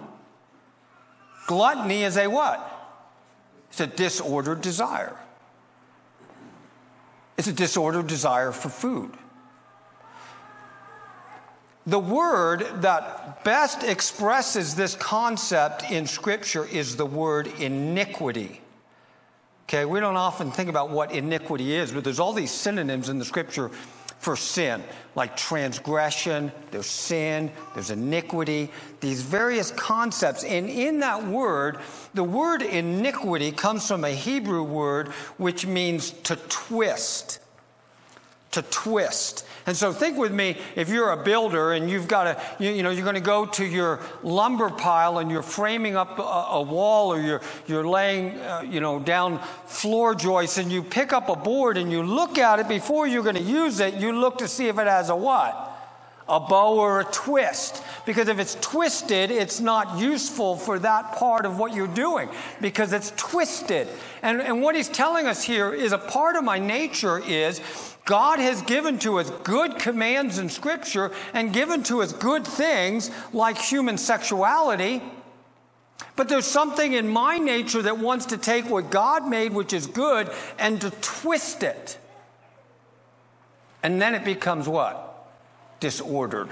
gluttony 1.45 2.01
is 2.01 2.17
a 2.17 2.25
what? 2.25 2.71
It's 3.69 3.79
a 3.79 3.86
disordered 3.86 4.62
desire. 4.62 5.15
It's 7.38 7.47
a 7.47 7.53
disordered 7.53 8.08
desire 8.08 8.51
for 8.51 8.69
food. 8.69 9.12
The 11.86 11.99
word 11.99 12.65
that 12.81 13.43
best 13.43 13.84
expresses 13.84 14.73
this 14.73 14.95
concept 14.95 15.91
in 15.91 16.08
Scripture 16.08 16.65
is 16.65 16.95
the 16.95 17.05
word 17.05 17.45
iniquity. 17.60 18.62
Okay, 19.67 19.86
we 19.86 19.99
don't 19.99 20.15
often 20.15 20.51
think 20.51 20.69
about 20.69 20.91
what 20.91 21.12
iniquity 21.12 21.75
is, 21.75 21.91
but 21.91 22.04
there's 22.04 22.19
all 22.19 22.34
these 22.34 22.51
synonyms 22.51 23.10
in 23.10 23.17
the 23.17 23.25
scripture 23.25 23.71
for 24.19 24.36
sin, 24.36 24.84
like 25.15 25.36
transgression, 25.38 26.51
there's 26.71 26.88
sin, 26.88 27.51
there's 27.73 27.91
iniquity, 27.91 28.71
these 28.99 29.21
various 29.21 29.71
concepts. 29.71 30.43
And 30.43 30.69
in 30.69 30.99
that 30.99 31.25
word, 31.28 31.80
the 32.13 32.23
word 32.23 32.62
iniquity 32.62 33.51
comes 33.51 33.88
from 33.88 34.04
a 34.04 34.10
Hebrew 34.10 34.63
word 34.63 35.10
which 35.38 35.65
means 35.65 36.12
to 36.23 36.36
twist. 36.36 37.39
To 38.56 38.62
twist. 38.62 39.46
And 39.65 39.76
so 39.76 39.91
think 39.91 40.18
with 40.18 40.32
me, 40.32 40.58
if 40.78 40.88
you're 40.88 41.12
a 41.12 41.22
builder 41.22 41.74
and 41.74 41.89
you've 41.89 42.08
got 42.08 42.28
a, 42.28 42.41
you, 42.63 42.72
you 42.72 42.84
know, 42.84 42.89
you're 42.89 43.04
going 43.04 43.15
to 43.15 43.20
go 43.20 43.46
to 43.46 43.65
your 43.65 44.00
lumber 44.24 44.70
pile 44.70 45.18
and 45.18 45.30
you're 45.30 45.41
framing 45.41 45.98
up 45.98 46.18
a, 46.20 46.22
a 46.22 46.62
wall 46.62 47.12
or 47.12 47.20
you're, 47.20 47.41
you're 47.68 47.86
laying, 47.86 48.39
uh, 48.39 48.63
you 48.65 48.80
know, 48.80 48.98
down 48.98 49.39
floor 49.65 50.15
joists 50.15 50.58
and 50.58 50.72
you 50.72 50.82
pick 50.82 51.12
up 51.12 51.28
a 51.28 51.36
board 51.36 51.76
and 51.76 51.91
you 51.91 52.02
look 52.02 52.38
at 52.38 52.60
it 52.60 52.70
before 52.70 53.08
you're 53.08 53.24
going 53.24 53.36
to 53.36 53.41
use 53.41 53.82
it, 53.82 53.96
you 53.96 54.13
look 54.13 54.38
to 54.38 54.48
see 54.48 54.70
if 54.70 54.80
it 54.80 54.88
has 54.88 55.10
a 55.10 55.15
what? 55.18 55.74
A 56.30 56.39
bow 56.39 56.80
or 56.80 57.02
a 57.02 57.06
twist. 57.06 57.84
Because 58.06 58.30
if 58.30 58.39
it's 58.39 58.56
twisted, 58.62 59.32
it's 59.32 59.60
not 59.60 60.00
useful 60.00 60.56
for 60.56 60.80
that 60.80 61.18
part 61.18 61.46
of 61.46 61.60
what 61.60 61.74
you're 61.74 61.88
doing 61.88 62.30
because 62.62 62.94
it's 62.94 63.12
twisted. 63.18 63.89
And, 64.22 64.41
and 64.41 64.62
what 64.62 64.76
he's 64.76 64.88
telling 64.88 65.28
us 65.28 65.44
here 65.44 65.74
is 65.74 65.91
a 65.91 65.98
part 65.98 66.38
of 66.38 66.46
my 66.46 66.58
nature 66.58 67.20
is 67.20 67.60
God 68.06 68.38
has 68.38 68.62
given 68.62 69.00
to 69.00 69.20
us 69.20 69.32
good 69.44 69.80
commands 69.80 70.38
in 70.38 70.50
Scripture 70.50 71.12
and 71.34 71.52
given 71.52 71.82
to 71.84 72.04
us 72.04 72.13
good 72.13 72.46
things 72.46 73.10
like 73.34 73.58
human 73.58 73.98
sexuality. 73.98 75.02
But 76.15 76.30
there's 76.30 76.46
something 76.46 76.94
in 76.94 77.08
my 77.08 77.39
nature 77.39 77.82
that 77.82 77.98
wants 77.98 78.28
to 78.28 78.38
take 78.38 78.70
what 78.70 78.91
God 78.91 79.28
made, 79.28 79.54
which 79.54 79.74
is 79.74 79.88
good, 79.88 80.30
and 80.60 80.80
to 80.82 80.91
twist 81.02 81.63
it. 81.63 81.98
And 83.82 84.00
then 84.00 84.13
it 84.13 84.24
becomes 84.24 84.70
what? 84.70 85.28
Disordered. 85.80 86.50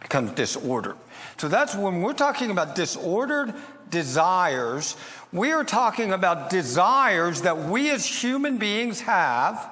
Becomes 0.00 0.30
disordered. 0.32 0.96
So 1.38 1.48
that's 1.48 1.74
when 1.74 2.02
we're 2.02 2.12
talking 2.12 2.52
about 2.52 2.76
disordered 2.76 3.52
desires, 3.90 4.96
we 5.32 5.50
are 5.50 5.64
talking 5.64 6.12
about 6.12 6.50
desires 6.50 7.42
that 7.42 7.58
we 7.58 7.90
as 7.90 8.06
human 8.06 8.58
beings 8.58 9.00
have 9.02 9.71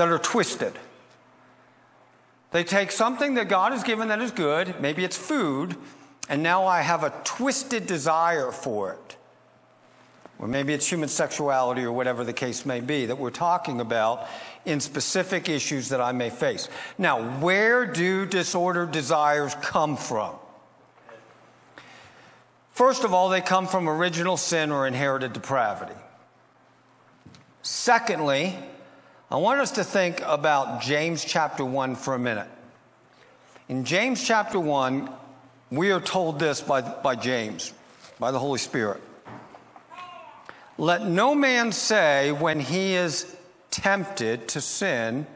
that 0.00 0.08
are 0.08 0.18
twisted. 0.18 0.72
They 2.52 2.64
take 2.64 2.90
something 2.90 3.34
that 3.34 3.50
God 3.50 3.72
has 3.72 3.82
given 3.82 4.08
that 4.08 4.22
is 4.22 4.30
good, 4.30 4.80
maybe 4.80 5.04
it's 5.04 5.18
food, 5.18 5.76
and 6.26 6.42
now 6.42 6.66
I 6.66 6.80
have 6.80 7.04
a 7.04 7.12
twisted 7.22 7.86
desire 7.86 8.50
for 8.50 8.94
it. 8.94 9.16
Or 10.38 10.48
maybe 10.48 10.72
it's 10.72 10.90
human 10.90 11.10
sexuality 11.10 11.82
or 11.82 11.92
whatever 11.92 12.24
the 12.24 12.32
case 12.32 12.64
may 12.64 12.80
be 12.80 13.04
that 13.04 13.18
we're 13.18 13.28
talking 13.28 13.78
about 13.78 14.26
in 14.64 14.80
specific 14.80 15.50
issues 15.50 15.90
that 15.90 16.00
I 16.00 16.12
may 16.12 16.30
face. 16.30 16.70
Now, 16.96 17.38
where 17.38 17.84
do 17.84 18.24
disordered 18.24 18.92
desires 18.92 19.54
come 19.60 19.98
from? 19.98 20.34
First 22.72 23.04
of 23.04 23.12
all, 23.12 23.28
they 23.28 23.42
come 23.42 23.66
from 23.66 23.86
original 23.86 24.38
sin 24.38 24.72
or 24.72 24.86
inherited 24.86 25.34
depravity. 25.34 25.92
Secondly, 27.60 28.56
I 29.32 29.36
want 29.36 29.60
us 29.60 29.70
to 29.72 29.84
think 29.84 30.20
about 30.26 30.82
James 30.82 31.24
chapter 31.24 31.64
1 31.64 31.94
for 31.94 32.14
a 32.14 32.18
minute. 32.18 32.48
In 33.68 33.84
James 33.84 34.26
chapter 34.26 34.58
1, 34.58 35.08
we 35.70 35.92
are 35.92 36.00
told 36.00 36.40
this 36.40 36.60
by, 36.60 36.80
by 36.80 37.14
James, 37.14 37.72
by 38.18 38.32
the 38.32 38.40
Holy 38.40 38.58
Spirit. 38.58 39.00
Let 40.78 41.06
no 41.06 41.36
man 41.36 41.70
say 41.70 42.32
when 42.32 42.58
he 42.58 42.94
is 42.94 43.36
tempted 43.70 44.48
to 44.48 44.60
sin, 44.60 45.28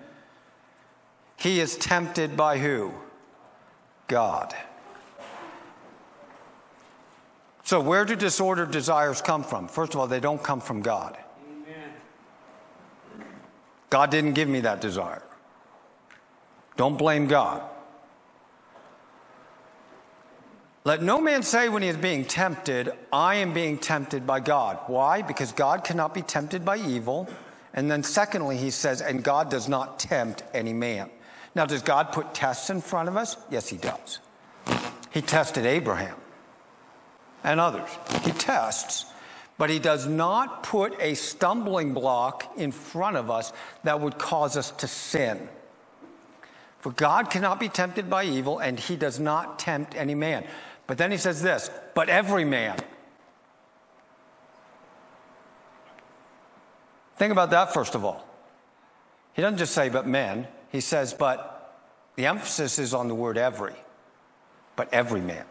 he 1.37 1.61
is 1.61 1.77
tempted 1.77 2.37
by 2.37 2.59
who? 2.59 2.93
God. 4.09 4.57
So, 7.63 7.81
where 7.81 8.05
do 8.05 8.17
disordered 8.17 8.73
desires 8.73 9.23
come 9.23 9.45
from? 9.45 9.69
First 9.69 9.95
of 9.95 10.01
all, 10.01 10.09
they 10.09 10.21
don't 10.21 10.43
come 10.43 10.61
from 10.61 10.83
God. 10.83 11.17
God 13.91 14.11
didn't 14.11 14.33
give 14.33 14.49
me 14.49 14.61
that 14.61 14.81
desire. 14.81 15.23
Don't 16.77 16.99
blame 16.99 17.27
God. 17.27 17.63
Let 20.85 21.03
no 21.03 21.19
man 21.21 21.43
say 21.43 21.71
when 21.71 21.83
he 21.83 21.89
is 21.89 21.97
being 21.97 22.27
tempted, 22.27 22.93
I 23.11 23.37
am 23.37 23.55
being 23.55 23.79
tempted 23.79 24.27
by 24.27 24.41
God. 24.41 24.79
Why? 24.87 25.23
Because 25.23 25.53
God 25.53 25.83
cannot 25.83 26.13
be 26.13 26.21
tempted 26.21 26.65
by 26.65 26.77
evil. 26.77 27.29
And 27.73 27.91
then, 27.91 28.03
secondly, 28.03 28.59
he 28.59 28.71
says, 28.71 29.01
and 29.01 29.25
God 29.25 29.51
does 29.51 29.69
not 29.69 29.99
tempt 29.99 30.43
any 30.53 30.75
man. 30.75 31.09
Now, 31.55 31.65
does 31.65 31.83
God 31.83 32.13
put 32.13 32.35
tests 32.35 32.69
in 32.69 32.81
front 32.83 33.09
of 33.09 33.17
us? 33.17 33.37
Yes, 33.51 33.69
he 33.69 33.79
does. 33.79 34.19
He 35.11 35.23
tested 35.23 35.65
Abraham 35.65 36.17
and 37.43 37.61
others. 37.61 37.89
He 38.23 38.33
tests 38.33 39.07
but 39.57 39.71
he 39.71 39.79
does 39.79 40.07
not 40.07 40.63
put 40.63 40.95
a 41.01 41.15
stumbling 41.15 41.95
block 41.95 42.53
in 42.57 42.73
front 42.73 43.17
of 43.17 43.31
us 43.31 43.53
that 43.85 44.01
would 44.01 44.19
cause 44.19 44.57
us 44.57 44.71
to 44.73 44.89
sin. 44.89 45.49
For 46.81 46.91
God 46.93 47.31
cannot 47.31 47.61
be 47.61 47.69
tempted 47.69 48.11
by 48.11 48.25
evil, 48.25 48.59
and 48.59 48.79
he 48.79 48.97
does 48.97 49.19
not 49.19 49.59
tempt 49.59 49.95
any 49.95 50.15
man. 50.15 50.45
But 50.87 50.99
then 50.99 51.11
he 51.11 51.17
says 51.17 51.41
this, 51.41 51.71
but 51.95 52.09
every 52.09 52.45
man. 52.45 52.79
Think 57.17 57.33
about 57.33 57.51
that 57.51 57.73
first 57.73 57.95
of 57.95 58.05
all. 58.05 58.27
He 59.33 59.43
doesn't 59.43 59.59
just 59.59 59.73
say, 59.73 59.89
but 59.89 60.07
men. 60.07 60.47
He 60.71 60.81
says, 60.81 61.15
but 61.15 61.81
the 62.17 62.27
emphasis 62.27 62.79
is 62.79 62.93
on 62.93 63.09
the 63.09 63.15
word 63.15 63.39
every, 63.39 63.75
but 64.77 64.93
every 64.93 65.21
man. 65.21 65.45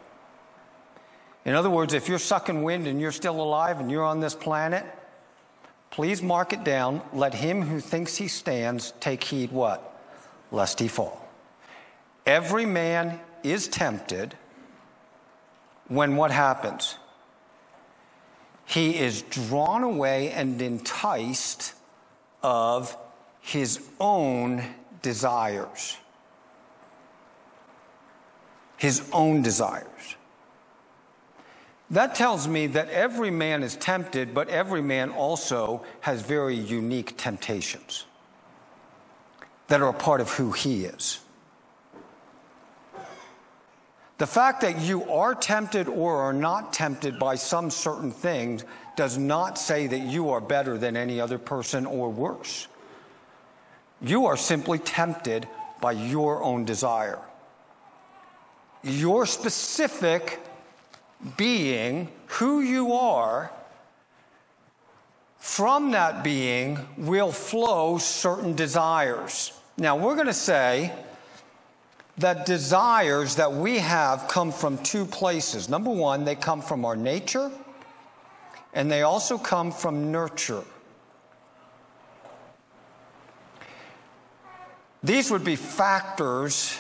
In 1.45 1.55
other 1.55 1.69
words, 1.69 1.93
if 1.93 2.07
you're 2.07 2.19
sucking 2.19 2.63
wind 2.63 2.87
and 2.87 3.01
you're 3.01 3.11
still 3.11 3.41
alive 3.41 3.79
and 3.79 3.91
you're 3.91 4.03
on 4.03 4.19
this 4.19 4.33
planet, 4.33 4.85
please 5.91 6.21
mark 6.21 6.53
it 6.53 6.63
down. 6.63 7.01
Let 7.11 7.33
him 7.33 7.61
who 7.61 7.79
thinks 7.79 8.15
he 8.15 8.27
stands 8.27 8.93
take 8.99 9.23
heed 9.23 9.51
what? 9.51 9.99
Lest 10.51 10.79
he 10.79 10.87
fall. 10.87 11.27
Every 12.25 12.65
man 12.65 13.19
is 13.43 13.67
tempted 13.67 14.35
when 15.89 16.15
what 16.15 16.31
happens? 16.31 16.97
He 18.65 18.97
is 18.97 19.23
drawn 19.23 19.83
away 19.83 20.31
and 20.31 20.61
enticed 20.61 21.73
of 22.41 22.95
his 23.41 23.81
own 23.99 24.63
desires. 25.01 25.97
His 28.77 29.09
own 29.11 29.41
desires. 29.41 30.15
That 31.93 32.15
tells 32.15 32.47
me 32.47 32.65
that 32.67 32.89
every 32.89 33.29
man 33.29 33.61
is 33.61 33.75
tempted, 33.75 34.33
but 34.33 34.49
every 34.49 34.81
man 34.81 35.11
also 35.11 35.83
has 36.01 36.23
very 36.23 36.55
unique 36.55 37.15
temptations 37.17 38.05
that 39.67 39.79
are 39.79 39.89
a 39.89 39.93
part 39.93 40.19
of 40.19 40.31
who 40.31 40.53
he 40.53 40.85
is. 40.85 41.19
The 44.17 44.25
fact 44.25 44.61
that 44.61 44.81
you 44.81 45.03
are 45.11 45.35
tempted 45.35 45.87
or 45.87 46.17
are 46.17 46.33
not 46.33 46.73
tempted 46.73 47.19
by 47.19 47.35
some 47.35 47.69
certain 47.69 48.09
things 48.09 48.63
does 48.95 49.19
not 49.19 49.59
say 49.59 49.85
that 49.85 49.99
you 49.99 50.31
are 50.31 50.41
better 50.41 50.79
than 50.79 50.97
any 50.97 51.21
other 51.21 51.37
person 51.37 51.85
or 51.85 52.09
worse. 52.09 52.67
You 54.01 54.25
are 54.25 54.37
simply 54.37 54.79
tempted 54.79 55.47
by 55.79 55.91
your 55.91 56.41
own 56.41 56.65
desire. 56.65 57.19
Your 58.81 59.27
specific 59.27 60.39
being, 61.37 62.09
who 62.27 62.61
you 62.61 62.93
are, 62.93 63.51
from 65.37 65.91
that 65.91 66.23
being 66.23 66.79
will 66.97 67.31
flow 67.31 67.97
certain 67.97 68.55
desires. 68.55 69.51
Now, 69.77 69.97
we're 69.97 70.15
going 70.15 70.27
to 70.27 70.33
say 70.33 70.93
that 72.17 72.45
desires 72.45 73.35
that 73.35 73.51
we 73.51 73.79
have 73.79 74.27
come 74.27 74.51
from 74.51 74.77
two 74.79 75.05
places. 75.05 75.67
Number 75.67 75.89
one, 75.89 76.25
they 76.25 76.35
come 76.35 76.61
from 76.61 76.85
our 76.85 76.95
nature, 76.95 77.51
and 78.73 78.91
they 78.91 79.01
also 79.01 79.37
come 79.37 79.71
from 79.71 80.11
nurture. 80.11 80.63
These 85.03 85.31
would 85.31 85.43
be 85.43 85.57
factors 85.57 86.77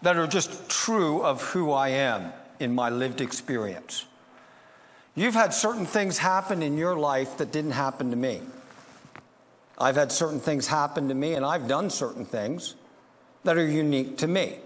that 0.00 0.16
are 0.16 0.26
just 0.26 0.70
true 0.70 1.22
of 1.22 1.42
who 1.42 1.70
I 1.72 1.88
am 1.88 2.32
in 2.62 2.74
my 2.74 2.88
lived 2.88 3.20
experience. 3.20 4.06
You've 5.14 5.34
had 5.34 5.52
certain 5.52 5.84
things 5.84 6.18
happen 6.18 6.62
in 6.62 6.78
your 6.78 6.96
life 6.96 7.36
that 7.38 7.52
didn't 7.52 7.72
happen 7.72 8.10
to 8.10 8.16
me. 8.16 8.40
I've 9.78 9.96
had 9.96 10.12
certain 10.12 10.40
things 10.40 10.66
happen 10.66 11.08
to 11.08 11.14
me, 11.14 11.34
and 11.34 11.44
I've 11.44 11.68
done 11.68 11.90
certain 11.90 12.24
things 12.24 12.76
that 13.44 13.58
are 13.58 13.66
unique 13.66 14.18
to 14.18 14.26
me. 14.26 14.58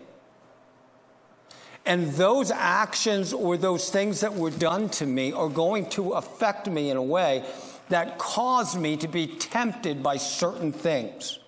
And 1.85 2.13
those 2.13 2.51
actions 2.51 3.33
or 3.33 3.57
those 3.57 3.91
things 3.91 4.21
that 4.21 4.35
were 4.35 4.51
done 4.51 4.89
to 4.91 5.07
me 5.07 5.33
are 5.33 5.49
going 5.49 5.89
to 5.91 6.13
affect 6.13 6.69
me 6.69 6.91
in 6.91 6.97
a 6.97 7.03
way 7.03 7.45
that 7.89 8.19
cause 8.19 8.77
me 8.77 8.97
to 8.97 9.09
be 9.09 9.29
tempted 9.29 10.03
by 10.03 10.17
certain 10.17 10.73
things. 10.73 11.39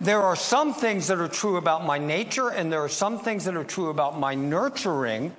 There 0.00 0.22
are 0.22 0.36
some 0.36 0.74
things 0.74 1.08
that 1.08 1.18
are 1.18 1.28
true 1.28 1.56
about 1.56 1.84
my 1.84 1.98
nature, 1.98 2.50
and 2.50 2.72
there 2.72 2.82
are 2.82 2.88
some 2.88 3.18
things 3.18 3.44
that 3.46 3.56
are 3.56 3.64
true 3.64 3.88
about 3.88 4.18
my 4.18 4.34
nurturing 4.34 5.34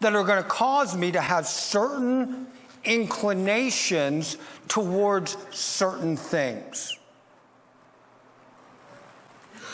that 0.00 0.14
are 0.14 0.24
going 0.24 0.42
to 0.42 0.48
cause 0.48 0.96
me 0.96 1.12
to 1.12 1.20
have 1.20 1.46
certain 1.46 2.46
inclinations 2.84 4.36
towards 4.68 5.36
certain 5.50 6.16
things. 6.16 6.98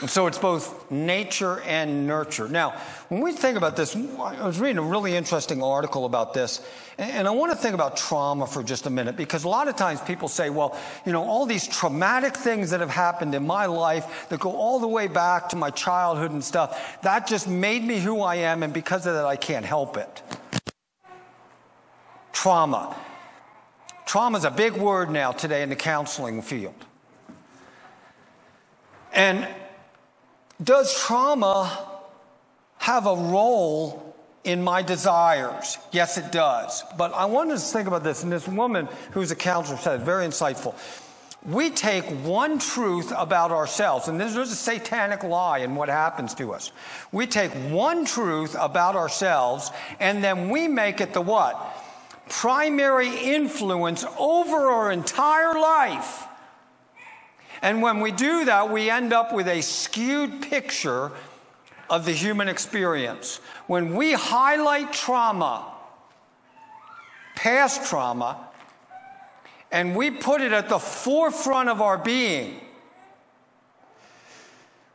So 0.07 0.27
it's 0.27 0.39
both 0.39 0.91
nature 0.91 1.61
and 1.61 2.07
nurture. 2.07 2.49
Now, 2.49 2.71
when 3.11 3.21
we 3.21 3.33
think 3.33 3.59
about 3.59 3.77
this, 3.77 3.95
I 3.95 4.47
was 4.47 4.59
reading 4.59 4.79
a 4.79 4.83
really 4.83 5.15
interesting 5.15 5.63
article 5.63 6.07
about 6.07 6.33
this, 6.33 6.67
and 6.97 7.29
I 7.29 7.33
want 7.33 7.53
to 7.53 7.59
think 7.59 7.75
about 7.75 7.99
trauma 7.99 8.47
for 8.47 8.63
just 8.63 8.87
a 8.87 8.91
minute 8.91 9.15
because 9.15 9.45
a 9.45 9.49
lot 9.49 9.69
of 9.69 9.77
times 9.77 10.01
people 10.01 10.29
say, 10.29 10.49
well, 10.49 10.75
you 11.05 11.13
know, 11.13 11.23
all 11.23 11.45
these 11.45 11.69
traumatic 11.69 12.35
things 12.35 12.71
that 12.71 12.81
have 12.81 12.91
happened 12.91 13.35
in 13.35 13.47
my 13.47 13.67
life 13.67 14.27
that 14.31 14.41
go 14.41 14.53
all 14.53 14.79
the 14.79 14.89
way 14.89 15.07
back 15.07 15.51
to 15.51 15.57
my 15.57 15.69
childhood 15.69 16.31
and 16.31 16.43
stuff, 16.43 17.03
that 17.03 17.27
just 17.27 17.47
made 17.47 17.85
me 17.85 17.99
who 17.99 18.23
I 18.23 18.37
am, 18.37 18.63
and 18.63 18.73
because 18.73 19.07
of 19.07 19.13
that, 19.13 19.27
I 19.27 19.37
can't 19.37 19.67
help 19.67 19.99
it. 19.99 20.23
Trauma. 22.33 22.97
Trauma 24.07 24.39
is 24.39 24.45
a 24.45 24.51
big 24.51 24.73
word 24.73 25.11
now 25.11 25.31
today 25.31 25.63
in 25.63 25.69
the 25.69 25.77
counseling 25.77 26.41
field. 26.41 26.87
And 29.13 29.47
does 30.63 30.99
trauma 30.99 31.87
have 32.79 33.07
a 33.07 33.15
role 33.15 34.15
in 34.45 34.63
my 34.63 34.83
desires? 34.83 35.79
Yes, 35.93 36.19
it 36.19 36.33
does. 36.33 36.85
But 36.97 37.13
I 37.13 37.27
wanted 37.27 37.55
to 37.55 37.59
think 37.61 37.89
about 37.89 38.05
this, 38.05 38.23
and 38.23 38.33
this 38.33 38.49
woman 38.49 38.89
who's 39.13 39.31
a 39.31 39.37
counselor 39.37 39.79
said, 39.79 40.03
very 40.03 40.27
insightful. 40.27 40.75
We 41.47 41.71
take 41.71 42.05
one 42.05 42.59
truth 42.59 43.13
about 43.17 43.51
ourselves, 43.51 44.09
and 44.09 44.21
this 44.21 44.37
is 44.37 44.53
a 44.53 44.57
satanic 44.57 45.23
lie 45.23 45.59
in 45.59 45.75
what 45.75 45.89
happens 45.89 46.35
to 46.35 46.53
us. 46.53 46.71
We 47.13 47.27
take 47.27 47.51
one 47.71 48.05
truth 48.05 48.55
about 48.59 48.95
ourselves, 48.95 49.71
and 50.01 50.23
then 50.23 50.51
we 50.51 50.69
make 50.69 51.01
it 51.01 51.15
the 51.15 51.23
what? 51.23 51.57
Primary 52.29 53.09
influence 53.09 54.05
over 54.19 54.57
our 54.57 54.93
entire 54.93 55.55
life. 55.55 56.27
And 57.63 57.83
when 57.83 58.01
we 58.01 58.13
do 58.13 58.47
that, 58.47 58.71
we 58.71 58.89
end 58.89 59.13
up 59.13 59.33
with 59.33 59.47
a 59.47 59.61
skewed 59.61 60.43
picture 60.43 61.13
of 61.91 62.05
the 62.05 62.13
human 62.13 62.49
experience. 62.49 63.41
When 63.67 63.95
we 63.95 64.13
highlight 64.13 64.93
trauma, 64.93 65.67
past 67.37 67.85
trauma, 67.85 68.49
and 69.73 69.95
we 69.95 70.11
put 70.11 70.41
it 70.41 70.53
at 70.53 70.69
the 70.69 70.79
forefront 70.79 71.69
of 71.69 71.81
our 71.81 71.99
being, 71.99 72.61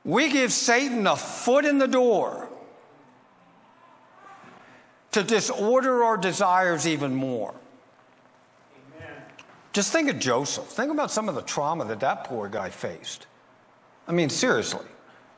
we 0.04 0.30
give 0.30 0.52
Satan 0.52 1.06
a 1.08 1.16
foot 1.16 1.66
in 1.66 1.78
the 1.78 1.88
door 1.88 2.50
to 5.12 5.24
disorder 5.24 6.04
our 6.04 6.18
desires 6.18 6.88
even 6.88 7.16
more. 7.16 7.56
Just 9.76 9.92
think 9.92 10.10
of 10.10 10.20
Joseph. 10.20 10.68
Think 10.68 10.90
about 10.90 11.12
some 11.12 11.28
of 11.28 11.36
the 11.36 11.42
trauma 11.42 11.84
that 11.84 12.00
that 12.00 12.24
poor 12.24 12.48
guy 12.48 12.70
faced. 12.70 13.28
I 14.08 14.14
mean, 14.14 14.30
seriously, 14.30 14.86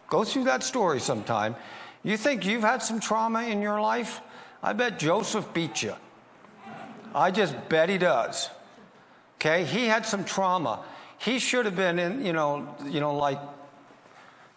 go 0.09 0.23
through 0.23 0.43
that 0.43 0.61
story 0.61 0.99
sometime. 0.99 1.55
You 2.03 2.17
think 2.17 2.45
you've 2.45 2.61
had 2.61 2.83
some 2.83 2.99
trauma 2.99 3.41
in 3.45 3.63
your 3.63 3.81
life? 3.81 4.21
I 4.61 4.73
bet 4.73 4.99
Joseph 4.99 5.51
beat 5.55 5.81
you. 5.81 5.95
I 7.15 7.31
just 7.31 7.55
bet 7.67 7.89
he 7.89 7.97
does. 7.97 8.51
Okay, 9.37 9.63
he 9.63 9.87
had 9.87 10.05
some 10.05 10.23
trauma. 10.23 10.83
He 11.17 11.39
should 11.39 11.65
have 11.65 11.75
been 11.75 11.97
in, 11.97 12.23
you 12.23 12.33
know, 12.33 12.75
you 12.85 12.99
know, 12.99 13.15
like, 13.15 13.39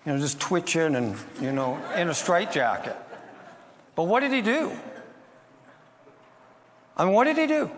you 0.05 0.13
know, 0.13 0.19
just 0.19 0.39
twitching 0.39 0.95
and, 0.95 1.17
you 1.41 1.53
know, 1.53 1.83
in 1.97 2.11
a 2.11 2.15
straitjacket. 2.15 2.99
But 3.95 4.03
what 4.03 4.21
did 4.21 4.33
he 4.33 4.43
do? 4.43 4.73
I 6.99 7.07
mean, 7.07 7.15
what 7.15 7.25
did 7.25 7.39
he 7.39 7.47
do? 7.47 7.71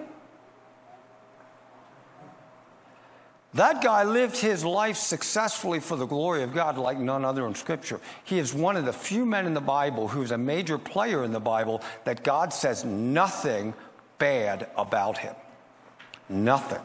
That 3.55 3.83
guy 3.83 4.05
lived 4.05 4.39
his 4.39 4.65
life 4.65 4.97
successfully 4.97 5.81
for 5.81 5.97
the 5.97 6.07
glory 6.07 6.43
of 6.43 6.55
God 6.55 6.79
like 6.79 6.99
none 6.99 7.25
other 7.25 7.47
in 7.47 7.55
Scripture. 7.55 8.01
He 8.25 8.39
is 8.39 8.55
one 8.55 8.77
of 8.77 8.87
the 8.87 8.95
few 8.95 9.27
men 9.27 9.45
in 9.45 9.53
the 9.53 9.61
Bible 9.61 10.09
who's 10.09 10.31
a 10.31 10.39
major 10.39 10.79
player 10.79 11.23
in 11.23 11.33
the 11.33 11.41
Bible 11.41 11.83
that 12.05 12.25
God 12.25 12.53
says 12.53 12.83
nothing 12.85 13.75
bad 14.19 14.71
about 14.77 15.19
him. 15.19 15.35
Nothing. 16.31 16.81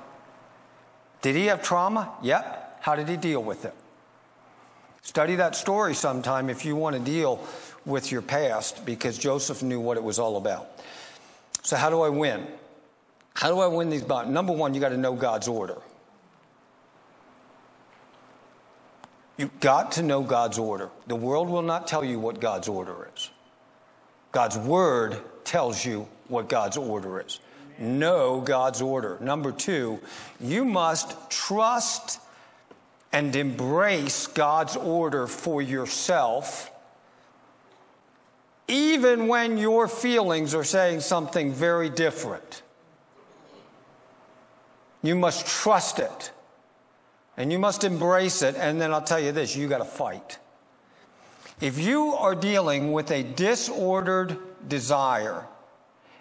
Did 1.21 1.37
he 1.37 1.45
have 1.45 1.63
trauma? 1.63 2.11
Yep. 2.21 2.79
How 2.81 2.95
did 2.95 3.07
he 3.07 3.15
deal 3.15 3.41
with 3.41 3.63
it? 3.63 3.73
Study 5.03 5.35
that 5.35 5.55
story 5.55 5.93
sometime 5.93 6.49
if 6.49 6.65
you 6.65 6.75
want 6.75 6.97
to 6.97 7.01
deal 7.01 7.41
with 7.85 8.11
your 8.11 8.21
past 8.21 8.85
because 8.85 9.17
Joseph 9.17 9.63
knew 9.63 9.79
what 9.79 9.95
it 9.95 10.03
was 10.03 10.19
all 10.19 10.35
about. 10.35 10.67
So, 11.63 11.77
how 11.77 11.89
do 11.89 12.01
I 12.01 12.09
win? 12.09 12.45
How 13.33 13.47
do 13.49 13.59
I 13.59 13.67
win 13.67 13.89
these 13.89 14.03
battles? 14.03 14.33
Number 14.33 14.51
one, 14.51 14.73
you 14.73 14.81
got 14.81 14.89
to 14.89 14.97
know 14.97 15.13
God's 15.13 15.47
order. 15.47 15.77
You've 19.37 19.59
got 19.59 19.93
to 19.93 20.03
know 20.03 20.23
God's 20.23 20.57
order. 20.57 20.89
The 21.05 21.15
world 21.15 21.47
will 21.49 21.61
not 21.61 21.87
tell 21.87 22.03
you 22.03 22.19
what 22.19 22.41
God's 22.41 22.67
order 22.67 23.07
is. 23.15 23.29
God's 24.31 24.57
word 24.57 25.21
tells 25.43 25.85
you 25.85 26.07
what 26.27 26.49
God's 26.49 26.75
order 26.75 27.21
is. 27.21 27.39
Know 27.79 28.41
God's 28.41 28.81
order. 28.81 29.17
Number 29.21 29.51
two, 29.51 29.99
you 30.39 30.65
must 30.65 31.29
trust 31.29 32.19
and 33.13 33.35
embrace 33.35 34.27
God's 34.27 34.75
order 34.75 35.27
for 35.27 35.61
yourself, 35.61 36.71
even 38.67 39.27
when 39.27 39.57
your 39.57 39.87
feelings 39.87 40.53
are 40.55 40.63
saying 40.63 41.01
something 41.01 41.53
very 41.53 41.89
different. 41.89 42.63
You 45.03 45.15
must 45.15 45.45
trust 45.45 45.99
it. 45.99 46.31
And 47.37 47.51
you 47.51 47.59
must 47.59 47.83
embrace 47.83 48.41
it. 48.41 48.55
And 48.55 48.81
then 48.81 48.91
I'll 48.91 49.01
tell 49.01 49.19
you 49.19 49.31
this 49.31 49.55
you 49.55 49.67
got 49.67 49.77
to 49.77 49.85
fight. 49.85 50.39
If 51.61 51.79
you 51.79 52.13
are 52.13 52.35
dealing 52.35 52.91
with 52.91 53.11
a 53.11 53.23
disordered 53.23 54.37
desire 54.67 55.45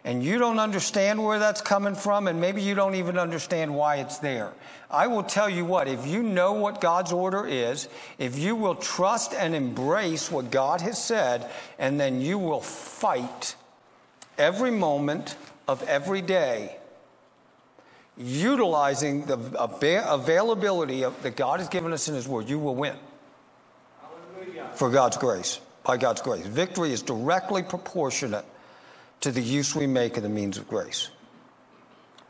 and 0.05 0.23
you 0.23 0.39
don't 0.39 0.59
understand 0.59 1.23
where 1.23 1.39
that's 1.39 1.61
coming 1.61 1.95
from, 1.95 2.29
and 2.29 2.41
maybe 2.41 2.63
you 2.63 2.75
don't 2.75 2.95
even 2.95 3.19
understand 3.19 3.75
why 3.75 3.97
it's 3.97 4.19
there, 4.19 4.53
I 4.91 5.09
will 5.09 5.25
tell 5.25 5.51
you 5.51 5.65
what, 5.65 5.89
if 5.89 6.07
you 6.07 6.23
know 6.23 6.53
what 6.53 6.81
God's 6.81 7.13
order 7.13 7.45
is, 7.47 7.89
if 8.19 8.39
you 8.39 8.55
will 8.55 8.77
trust 8.77 9.35
and 9.35 9.55
embrace 9.55 10.31
what 10.31 10.51
God 10.51 10.81
has 10.81 11.03
said, 11.03 11.51
and 11.79 11.99
then 11.99 12.21
you 12.21 12.39
will 12.39 12.61
fight 12.61 13.57
every 14.39 14.71
moment 14.71 15.37
of 15.67 15.83
every 15.83 16.23
day 16.23 16.77
utilizing 18.17 19.27
the 19.27 19.39
availability 19.59 21.05
of, 21.05 21.23
that 21.23 21.37
God 21.37 21.61
has 21.61 21.69
given 21.69 21.93
us 21.93 22.09
in 22.09 22.15
His 22.15 22.27
Word, 22.27 22.49
you 22.49 22.59
will 22.59 22.75
win. 22.75 22.97
Hallelujah. 24.01 24.71
For 24.75 24.91
God's 24.91 25.17
grace, 25.17 25.61
by 25.85 25.97
God's 25.97 26.23
grace. 26.23 26.47
Victory 26.47 26.93
is 26.93 27.03
directly 27.03 27.63
proportionate 27.63 28.45
to 29.21 29.31
the 29.31 29.41
use 29.41 29.75
we 29.75 29.87
make 29.87 30.17
of 30.17 30.23
the 30.23 30.29
means 30.29 30.59
of 30.59 30.69
grace. 30.69 31.11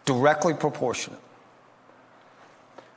Directly 0.05 0.55
proportionate. 0.55 1.21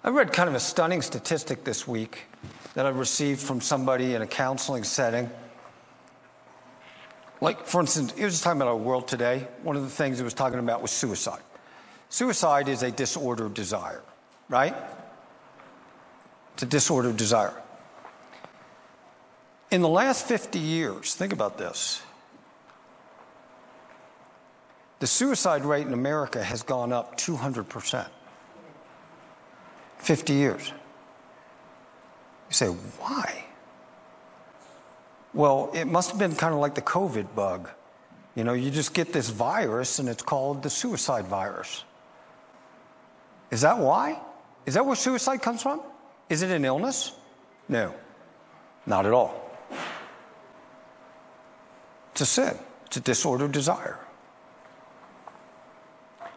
I 0.03 0.09
read 0.09 0.31
kind 0.31 0.47
of 0.47 0.55
a 0.55 0.59
stunning 0.59 1.01
statistic 1.01 1.63
this 1.63 1.87
week 1.87 2.25
that 2.73 2.85
I 2.85 2.89
received 2.89 3.41
from 3.41 3.61
somebody 3.61 4.15
in 4.15 4.21
a 4.21 4.27
counseling 4.27 4.83
setting. 4.83 5.29
Like, 7.41 7.65
for 7.65 7.81
instance, 7.81 8.13
he 8.13 8.23
was 8.23 8.41
talking 8.41 8.61
about 8.61 8.69
our 8.69 8.77
world 8.77 9.07
today. 9.07 9.47
One 9.63 9.75
of 9.75 9.83
the 9.83 9.89
things 9.89 10.17
he 10.17 10.23
was 10.23 10.33
talking 10.33 10.59
about 10.59 10.81
was 10.81 10.91
suicide. 10.91 11.41
Suicide 12.09 12.67
is 12.67 12.81
a 12.81 12.91
disordered 12.91 13.53
desire, 13.53 14.01
right? 14.49 14.75
It's 16.55 16.63
a 16.63 16.65
disordered 16.65 17.17
desire. 17.17 17.53
In 19.71 19.81
the 19.81 19.87
last 19.87 20.27
50 20.27 20.57
years, 20.57 21.13
think 21.13 21.31
about 21.31 21.59
this. 21.59 22.01
The 24.99 25.07
suicide 25.07 25.63
rate 25.63 25.85
in 25.85 25.93
America 25.93 26.43
has 26.43 26.63
gone 26.63 26.91
up 26.91 27.17
200%. 27.17 28.07
50 29.99 30.33
years. 30.33 30.73
You 32.49 32.53
say, 32.53 32.67
why? 32.67 33.45
Well, 35.33 35.69
it 35.73 35.85
must 35.85 36.09
have 36.09 36.19
been 36.19 36.35
kind 36.35 36.53
of 36.53 36.59
like 36.59 36.73
the 36.73 36.81
COVID 36.81 37.35
bug. 37.35 37.69
You 38.35 38.43
know, 38.43 38.53
you 38.53 38.71
just 38.71 38.93
get 38.93 39.13
this 39.13 39.29
virus 39.29 39.99
and 39.99 40.09
it's 40.09 40.23
called 40.23 40.63
the 40.63 40.69
suicide 40.69 41.25
virus. 41.25 41.83
Is 43.51 43.61
that 43.61 43.77
why? 43.77 44.19
Is 44.65 44.75
that 44.75 44.85
where 44.85 44.95
suicide 44.95 45.41
comes 45.41 45.61
from? 45.61 45.81
Is 46.29 46.41
it 46.41 46.51
an 46.51 46.65
illness? 46.65 47.13
No, 47.67 47.93
not 48.85 49.05
at 49.05 49.13
all. 49.13 49.49
It's 52.11 52.21
a 52.21 52.25
sin, 52.25 52.57
it's 52.85 52.97
a 52.97 52.99
disordered 52.99 53.51
desire. 53.51 53.99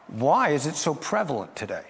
Why 0.09 0.51
is 0.51 0.67
it 0.67 0.77
so 0.77 0.95
prevalent 0.95 1.57
today? 1.57 1.85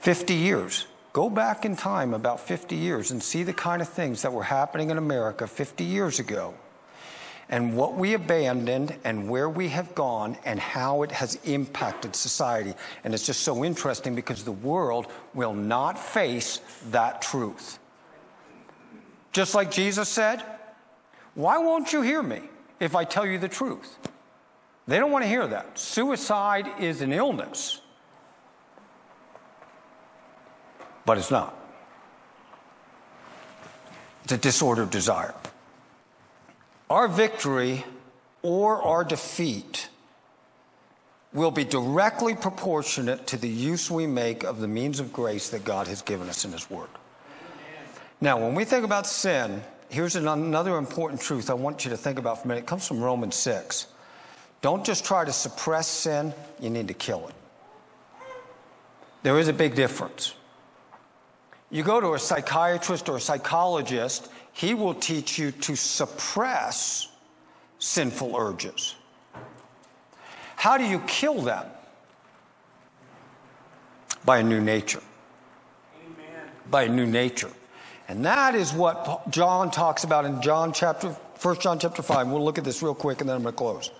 50 0.00 0.34
years. 0.34 0.86
Go 1.12 1.28
back 1.28 1.66
in 1.66 1.76
time 1.76 2.14
about 2.14 2.40
50 2.40 2.74
years 2.74 3.10
and 3.10 3.22
see 3.22 3.42
the 3.42 3.52
kind 3.52 3.82
of 3.82 3.88
things 3.88 4.22
that 4.22 4.32
were 4.32 4.44
happening 4.44 4.90
in 4.90 4.96
America 4.96 5.46
50 5.46 5.84
years 5.84 6.18
ago 6.18 6.54
and 7.52 7.76
what 7.76 7.94
we 7.94 8.14
abandoned 8.14 8.96
and 9.04 9.28
where 9.28 9.48
we 9.48 9.68
have 9.68 9.94
gone 9.94 10.38
and 10.46 10.58
how 10.58 11.02
it 11.02 11.12
has 11.12 11.38
impacted 11.44 12.16
society. 12.16 12.72
And 13.04 13.12
it's 13.12 13.26
just 13.26 13.42
so 13.42 13.62
interesting 13.62 14.14
because 14.14 14.42
the 14.42 14.52
world 14.52 15.06
will 15.34 15.52
not 15.52 15.98
face 15.98 16.62
that 16.90 17.20
truth. 17.20 17.78
Just 19.32 19.54
like 19.54 19.70
Jesus 19.70 20.08
said, 20.08 20.42
Why 21.34 21.58
won't 21.58 21.92
you 21.92 22.00
hear 22.00 22.22
me 22.22 22.40
if 22.80 22.96
I 22.96 23.04
tell 23.04 23.26
you 23.26 23.36
the 23.36 23.50
truth? 23.50 23.98
They 24.88 24.98
don't 24.98 25.12
want 25.12 25.24
to 25.24 25.28
hear 25.28 25.46
that. 25.46 25.78
Suicide 25.78 26.66
is 26.80 27.02
an 27.02 27.12
illness, 27.12 27.82
but 31.04 31.18
it's 31.18 31.30
not. 31.30 31.54
It's 34.24 34.32
a 34.32 34.38
disordered 34.38 34.88
desire. 34.88 35.34
Our 36.92 37.08
victory 37.08 37.86
or 38.42 38.82
our 38.82 39.02
defeat 39.02 39.88
will 41.32 41.50
be 41.50 41.64
directly 41.64 42.34
proportionate 42.34 43.26
to 43.28 43.38
the 43.38 43.48
use 43.48 43.90
we 43.90 44.06
make 44.06 44.44
of 44.44 44.60
the 44.60 44.68
means 44.68 45.00
of 45.00 45.10
grace 45.10 45.48
that 45.48 45.64
God 45.64 45.86
has 45.86 46.02
given 46.02 46.28
us 46.28 46.44
in 46.44 46.52
His 46.52 46.68
Word. 46.68 46.90
Now, 48.20 48.38
when 48.38 48.54
we 48.54 48.66
think 48.66 48.84
about 48.84 49.06
sin, 49.06 49.62
here's 49.88 50.16
another 50.16 50.76
important 50.76 51.22
truth 51.22 51.48
I 51.48 51.54
want 51.54 51.86
you 51.86 51.90
to 51.92 51.96
think 51.96 52.18
about 52.18 52.42
for 52.42 52.44
a 52.44 52.48
minute. 52.48 52.64
It 52.64 52.66
comes 52.66 52.86
from 52.86 53.00
Romans 53.00 53.36
6. 53.36 53.86
Don't 54.60 54.84
just 54.84 55.02
try 55.02 55.24
to 55.24 55.32
suppress 55.32 55.88
sin, 55.88 56.34
you 56.60 56.68
need 56.68 56.88
to 56.88 56.94
kill 56.94 57.26
it. 57.26 57.34
There 59.22 59.38
is 59.38 59.48
a 59.48 59.54
big 59.54 59.76
difference. 59.76 60.34
You 61.70 61.84
go 61.84 62.02
to 62.02 62.12
a 62.12 62.18
psychiatrist 62.18 63.08
or 63.08 63.16
a 63.16 63.20
psychologist, 63.20 64.28
he 64.52 64.74
will 64.74 64.94
teach 64.94 65.38
you 65.38 65.50
to 65.50 65.76
suppress 65.76 67.08
sinful 67.78 68.36
urges. 68.36 68.94
How 70.56 70.78
do 70.78 70.84
you 70.84 71.00
kill 71.00 71.42
them? 71.42 71.66
By 74.24 74.38
a 74.38 74.42
new 74.44 74.60
nature. 74.60 75.02
Amen. 76.04 76.50
By 76.70 76.82
a 76.84 76.88
new 76.88 77.06
nature. 77.06 77.50
And 78.08 78.24
that 78.24 78.54
is 78.54 78.72
what 78.72 79.30
John 79.30 79.70
talks 79.70 80.04
about 80.04 80.24
in 80.24 80.40
John 80.42 80.72
chapter 80.72 81.08
1 81.42 81.58
John 81.58 81.80
chapter 81.80 82.02
5. 82.02 82.28
We'll 82.28 82.44
look 82.44 82.58
at 82.58 82.64
this 82.64 82.82
real 82.82 82.94
quick 82.94 83.20
and 83.20 83.28
then 83.28 83.36
I'm 83.36 83.42
going 83.42 83.52
to 83.52 83.58
close. 83.58 83.90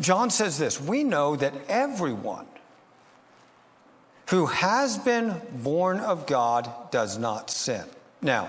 John 0.00 0.28
says 0.28 0.58
this 0.58 0.80
We 0.80 1.04
know 1.04 1.36
that 1.36 1.54
everyone 1.68 2.46
who 4.30 4.46
has 4.46 4.96
been 4.96 5.40
born 5.52 5.98
of 5.98 6.24
God 6.24 6.70
does 6.92 7.18
not 7.18 7.50
sin. 7.50 7.84
Now, 8.22 8.48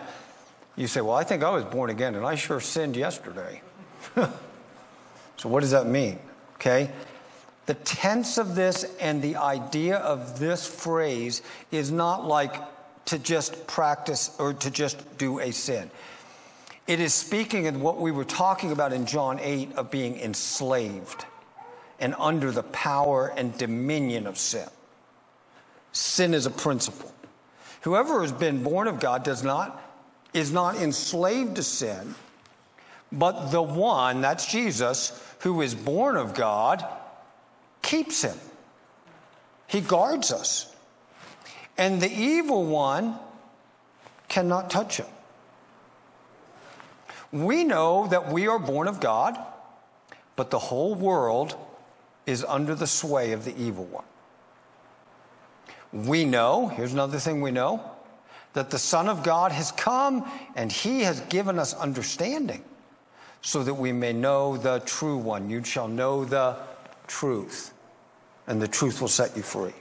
you 0.76 0.86
say, 0.86 1.02
Well, 1.02 1.16
I 1.16 1.24
think 1.24 1.44
I 1.44 1.50
was 1.50 1.66
born 1.66 1.90
again 1.90 2.14
and 2.14 2.24
I 2.26 2.36
sure 2.36 2.60
sinned 2.60 2.96
yesterday. 2.96 3.62
so, 4.16 5.50
what 5.50 5.62
does 5.62 5.72
that 5.72 5.88
mean? 5.88 6.20
Okay? 6.56 6.92
The 7.66 7.74
tense 7.74 8.38
of 8.38 8.54
this 8.54 8.96
and 9.00 9.24
the 9.24 9.38
idea 9.38 9.98
of 9.98 10.38
this 10.40 10.68
phrase 10.68 11.42
is 11.72 11.92
not 11.92 12.28
like 12.28 12.56
to 13.06 13.18
just 13.18 13.66
practice 13.66 14.36
or 14.38 14.54
to 14.54 14.70
just 14.70 15.18
do 15.18 15.40
a 15.40 15.52
sin. 15.52 15.90
It 16.86 17.00
is 17.00 17.14
speaking 17.14 17.66
of 17.66 17.82
what 17.82 18.00
we 18.00 18.12
were 18.12 18.26
talking 18.26 18.72
about 18.72 18.94
in 18.94 19.08
John 19.08 19.40
8 19.40 19.74
of 19.74 19.90
being 19.90 20.20
enslaved 20.20 21.26
and 22.00 22.14
under 22.20 22.52
the 22.52 22.64
power 22.64 23.34
and 23.36 23.58
dominion 23.58 24.28
of 24.28 24.38
sin. 24.38 24.68
Sin 25.92 26.34
is 26.34 26.46
a 26.46 26.52
principle. 26.52 27.14
Whoever 27.82 28.22
has 28.22 28.32
been 28.32 28.64
born 28.64 28.88
of 28.88 29.00
God 29.00 29.24
does 29.24 29.44
not 29.44 29.82
is 30.34 30.52
not 30.52 30.78
enslaved 30.78 31.58
to 31.58 31.64
sin, 31.64 32.16
but 33.12 33.52
the 33.52 33.62
one, 33.62 34.22
that's 34.22 34.46
Jesus, 34.50 35.22
who 35.40 35.62
is 35.62 35.76
born 35.76 36.16
of 36.16 36.34
God, 36.34 36.86
keeps 37.82 38.22
him. 38.22 38.38
He 39.68 39.82
guards 39.82 40.32
us. 40.32 40.74
And 41.78 42.02
the 42.02 42.12
evil 42.12 42.66
one 42.66 43.18
cannot 44.30 44.70
touch 44.70 44.98
him. 44.98 45.08
We 47.32 47.64
know 47.64 48.08
that 48.08 48.32
we 48.32 48.48
are 48.48 48.60
born 48.60 48.88
of 48.88 49.00
God, 49.00 49.38
but 50.36 50.52
the 50.52 50.60
whole 50.60 50.96
world 50.96 51.56
is 52.26 52.46
under 52.46 52.76
the 52.76 52.88
sway 52.88 53.32
of 53.32 53.46
the 53.46 53.58
evil 53.58 53.86
one. 53.86 54.06
We 55.94 56.26
know, 56.26 56.68
here's 56.68 56.94
another 56.94 57.20
thing 57.20 57.42
we 57.42 57.52
know, 57.52 57.82
that 58.54 58.70
the 58.70 58.80
Son 58.80 59.08
of 59.08 59.24
God 59.24 59.52
has 59.52 59.72
come 59.72 60.30
and 60.56 60.72
he 60.72 61.02
has 61.02 61.22
given 61.22 61.58
us 61.60 61.74
understanding 61.74 62.64
so 63.42 63.64
that 63.64 63.74
we 63.74 63.92
may 63.92 64.14
know 64.14 64.58
the 64.58 64.80
true 64.86 65.18
one. 65.18 65.50
You 65.50 65.64
shall 65.64 65.88
know 65.88 66.26
the 66.26 66.58
truth, 67.08 67.74
and 68.48 68.62
the 68.62 68.68
truth 68.68 69.02
will 69.02 69.08
set 69.08 69.36
you 69.36 69.44
free. 69.44 69.74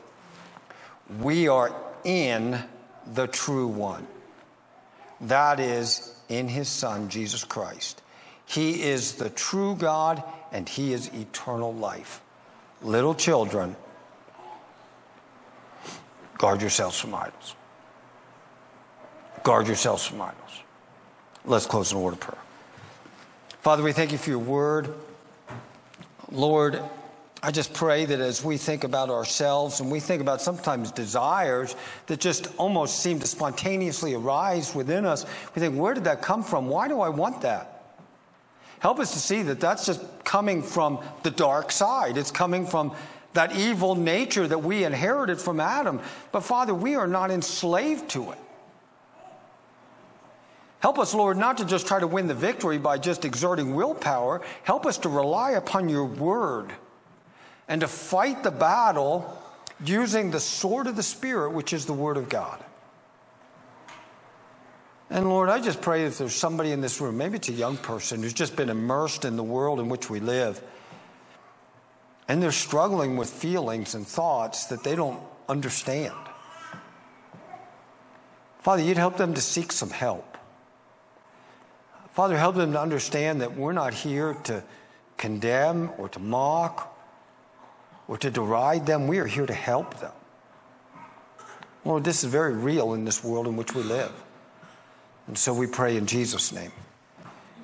We 1.21 1.49
are 1.49 1.75
in 2.05 2.63
the 3.15 3.27
true 3.27 3.67
one. 3.67 4.07
That 5.21 5.61
is 5.61 6.15
in 6.29 6.49
his 6.49 6.69
Son, 6.69 7.09
Jesus 7.09 7.45
Christ. 7.45 8.03
He 8.47 8.83
is 8.83 9.15
the 9.15 9.31
true 9.31 9.77
God 9.77 10.23
and 10.53 10.69
he 10.69 10.93
is 10.93 11.09
eternal 11.09 11.75
life 11.75 12.23
little 12.83 13.15
children, 13.15 13.77
guard 16.41 16.62
yourselves 16.62 16.99
from 16.99 17.14
idols. 17.14 17.55
Guard 19.43 19.66
yourselves 19.66 20.07
from 20.07 20.22
idols. 20.22 20.62
Let's 21.45 21.66
close 21.66 21.93
in 21.93 21.99
a 21.99 22.01
word 22.01 22.14
of 22.14 22.20
prayer. 22.20 22.41
Father, 23.61 23.82
we 23.82 23.93
thank 23.93 24.11
you 24.11 24.16
for 24.16 24.30
your 24.30 24.38
word. 24.38 24.95
Lord, 26.32 26.82
I 27.43 27.51
just 27.51 27.74
pray 27.74 28.07
that 28.07 28.20
as 28.20 28.43
we 28.43 28.57
think 28.57 28.84
about 28.84 29.11
ourselves 29.11 29.80
and 29.80 29.91
we 29.91 30.01
think 30.01 30.22
about 30.22 30.41
sometimes 30.41 30.91
desires 30.91 31.76
that 32.07 32.20
just 32.20 32.49
almost 32.57 33.01
seem 33.01 33.20
to 33.20 33.26
spontaneously 33.26 34.14
arise 34.14 34.74
within 34.74 35.05
us, 35.05 35.26
we 35.55 35.61
think, 35.61 35.76
where 35.76 35.93
did 35.93 36.05
that 36.05 36.22
come 36.22 36.43
from? 36.43 36.68
Why 36.68 36.88
do 36.88 37.03
I 37.03 37.11
want 37.11 37.43
that? 37.43 37.99
Help 38.78 38.99
us 38.99 39.12
to 39.12 39.18
see 39.18 39.43
that 39.43 39.61
that's 39.61 39.84
just 39.84 40.01
coming 40.24 40.62
from 40.62 41.05
the 41.22 41.30
dark 41.30 41.70
side. 41.70 42.16
It's 42.16 42.30
coming 42.30 42.66
from 42.66 42.95
that 43.33 43.57
evil 43.57 43.95
nature 43.95 44.47
that 44.47 44.62
we 44.62 44.85
inherited 44.85 45.41
from 45.41 45.61
Adam. 45.61 46.01
But 46.33 46.41
Father, 46.41 46.74
we 46.74 46.97
are 46.97 47.07
not 47.07 47.31
enslaved 47.31 48.11
to 48.11 48.33
it. 48.33 48.39
Help 50.81 50.99
us, 50.99 51.14
Lord, 51.14 51.37
not 51.37 51.59
to 51.59 51.64
just 51.64 51.87
try 51.87 52.01
to 52.01 52.07
win 52.07 52.26
the 52.26 52.35
victory 52.35 52.78
by 52.78 52.97
just 52.99 53.24
exerting 53.24 53.74
willpower. 53.74 54.41
Help 54.62 54.87
us 54.87 54.97
to 54.99 55.09
rely 55.09 55.53
upon 55.53 55.89
your 55.89 56.07
word 56.07 56.72
and 57.68 57.83
to 57.83 57.89
fight 57.89 58.43
the 58.43 58.51
battle 58.51 59.39
using 59.85 60.31
the 60.31 60.41
sword 60.41 60.87
of 60.87 60.97
the 60.97 61.03
Spirit, 61.03 61.51
which 61.51 61.72
is 61.72 61.87
the 61.87 61.93
word 61.93 62.16
of 62.16 62.28
God. 62.28 62.64
And 65.11 65.28
Lord, 65.28 65.49
I 65.51 65.61
just 65.61 65.81
pray 65.81 66.05
if 66.05 66.18
there's 66.18 66.35
somebody 66.35 66.70
in 66.72 66.81
this 66.81 67.01
room, 67.01 67.18
maybe 67.18 67.37
it's 67.37 67.49
a 67.49 67.53
young 67.53 67.76
person 67.76 68.22
who's 68.22 68.33
just 68.33 68.57
been 68.57 68.70
immersed 68.70 69.24
in 69.24 69.37
the 69.37 69.43
world 69.43 69.81
in 69.81 69.89
which 69.89 70.09
we 70.09 70.20
live, 70.20 70.62
and 72.31 72.41
they're 72.41 72.53
struggling 72.53 73.16
with 73.16 73.28
feelings 73.28 73.97
and 73.97 74.07
thoughts 74.07 74.66
that 74.66 74.85
they 74.85 74.95
don't 74.95 75.20
understand. 75.49 76.14
Father, 78.61 78.85
you'd 78.85 78.99
help 78.99 79.16
them 79.16 79.35
to 79.35 79.41
seek 79.41 79.72
some 79.72 79.91
help. 79.91 80.39
Father, 82.12 82.39
help 82.39 82.55
them 82.55 82.70
to 82.70 82.81
understand 82.81 83.41
that 83.41 83.57
we're 83.57 83.72
not 83.72 83.93
here 83.93 84.35
to 84.45 84.62
condemn 85.16 85.91
or 85.99 86.09
to 86.11 86.20
mock 86.20 86.97
or 88.07 88.16
to 88.16 88.31
deride 88.31 88.87
them. 88.87 89.09
We 89.09 89.18
are 89.18 89.26
here 89.26 89.47
to 89.47 89.53
help 89.53 89.99
them. 89.99 90.12
Lord, 91.85 92.05
this 92.05 92.22
is 92.22 92.31
very 92.31 92.55
real 92.55 92.95
in 92.95 93.05
this 93.05 93.24
world 93.24 93.49
in 93.49 93.57
which 93.57 93.74
we 93.74 93.83
live. 93.83 94.12
And 95.26 95.37
so 95.37 95.53
we 95.53 95.66
pray 95.66 95.97
in 95.97 96.07
Jesus' 96.07 96.53
name. 96.53 96.70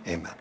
Amen. 0.08 0.34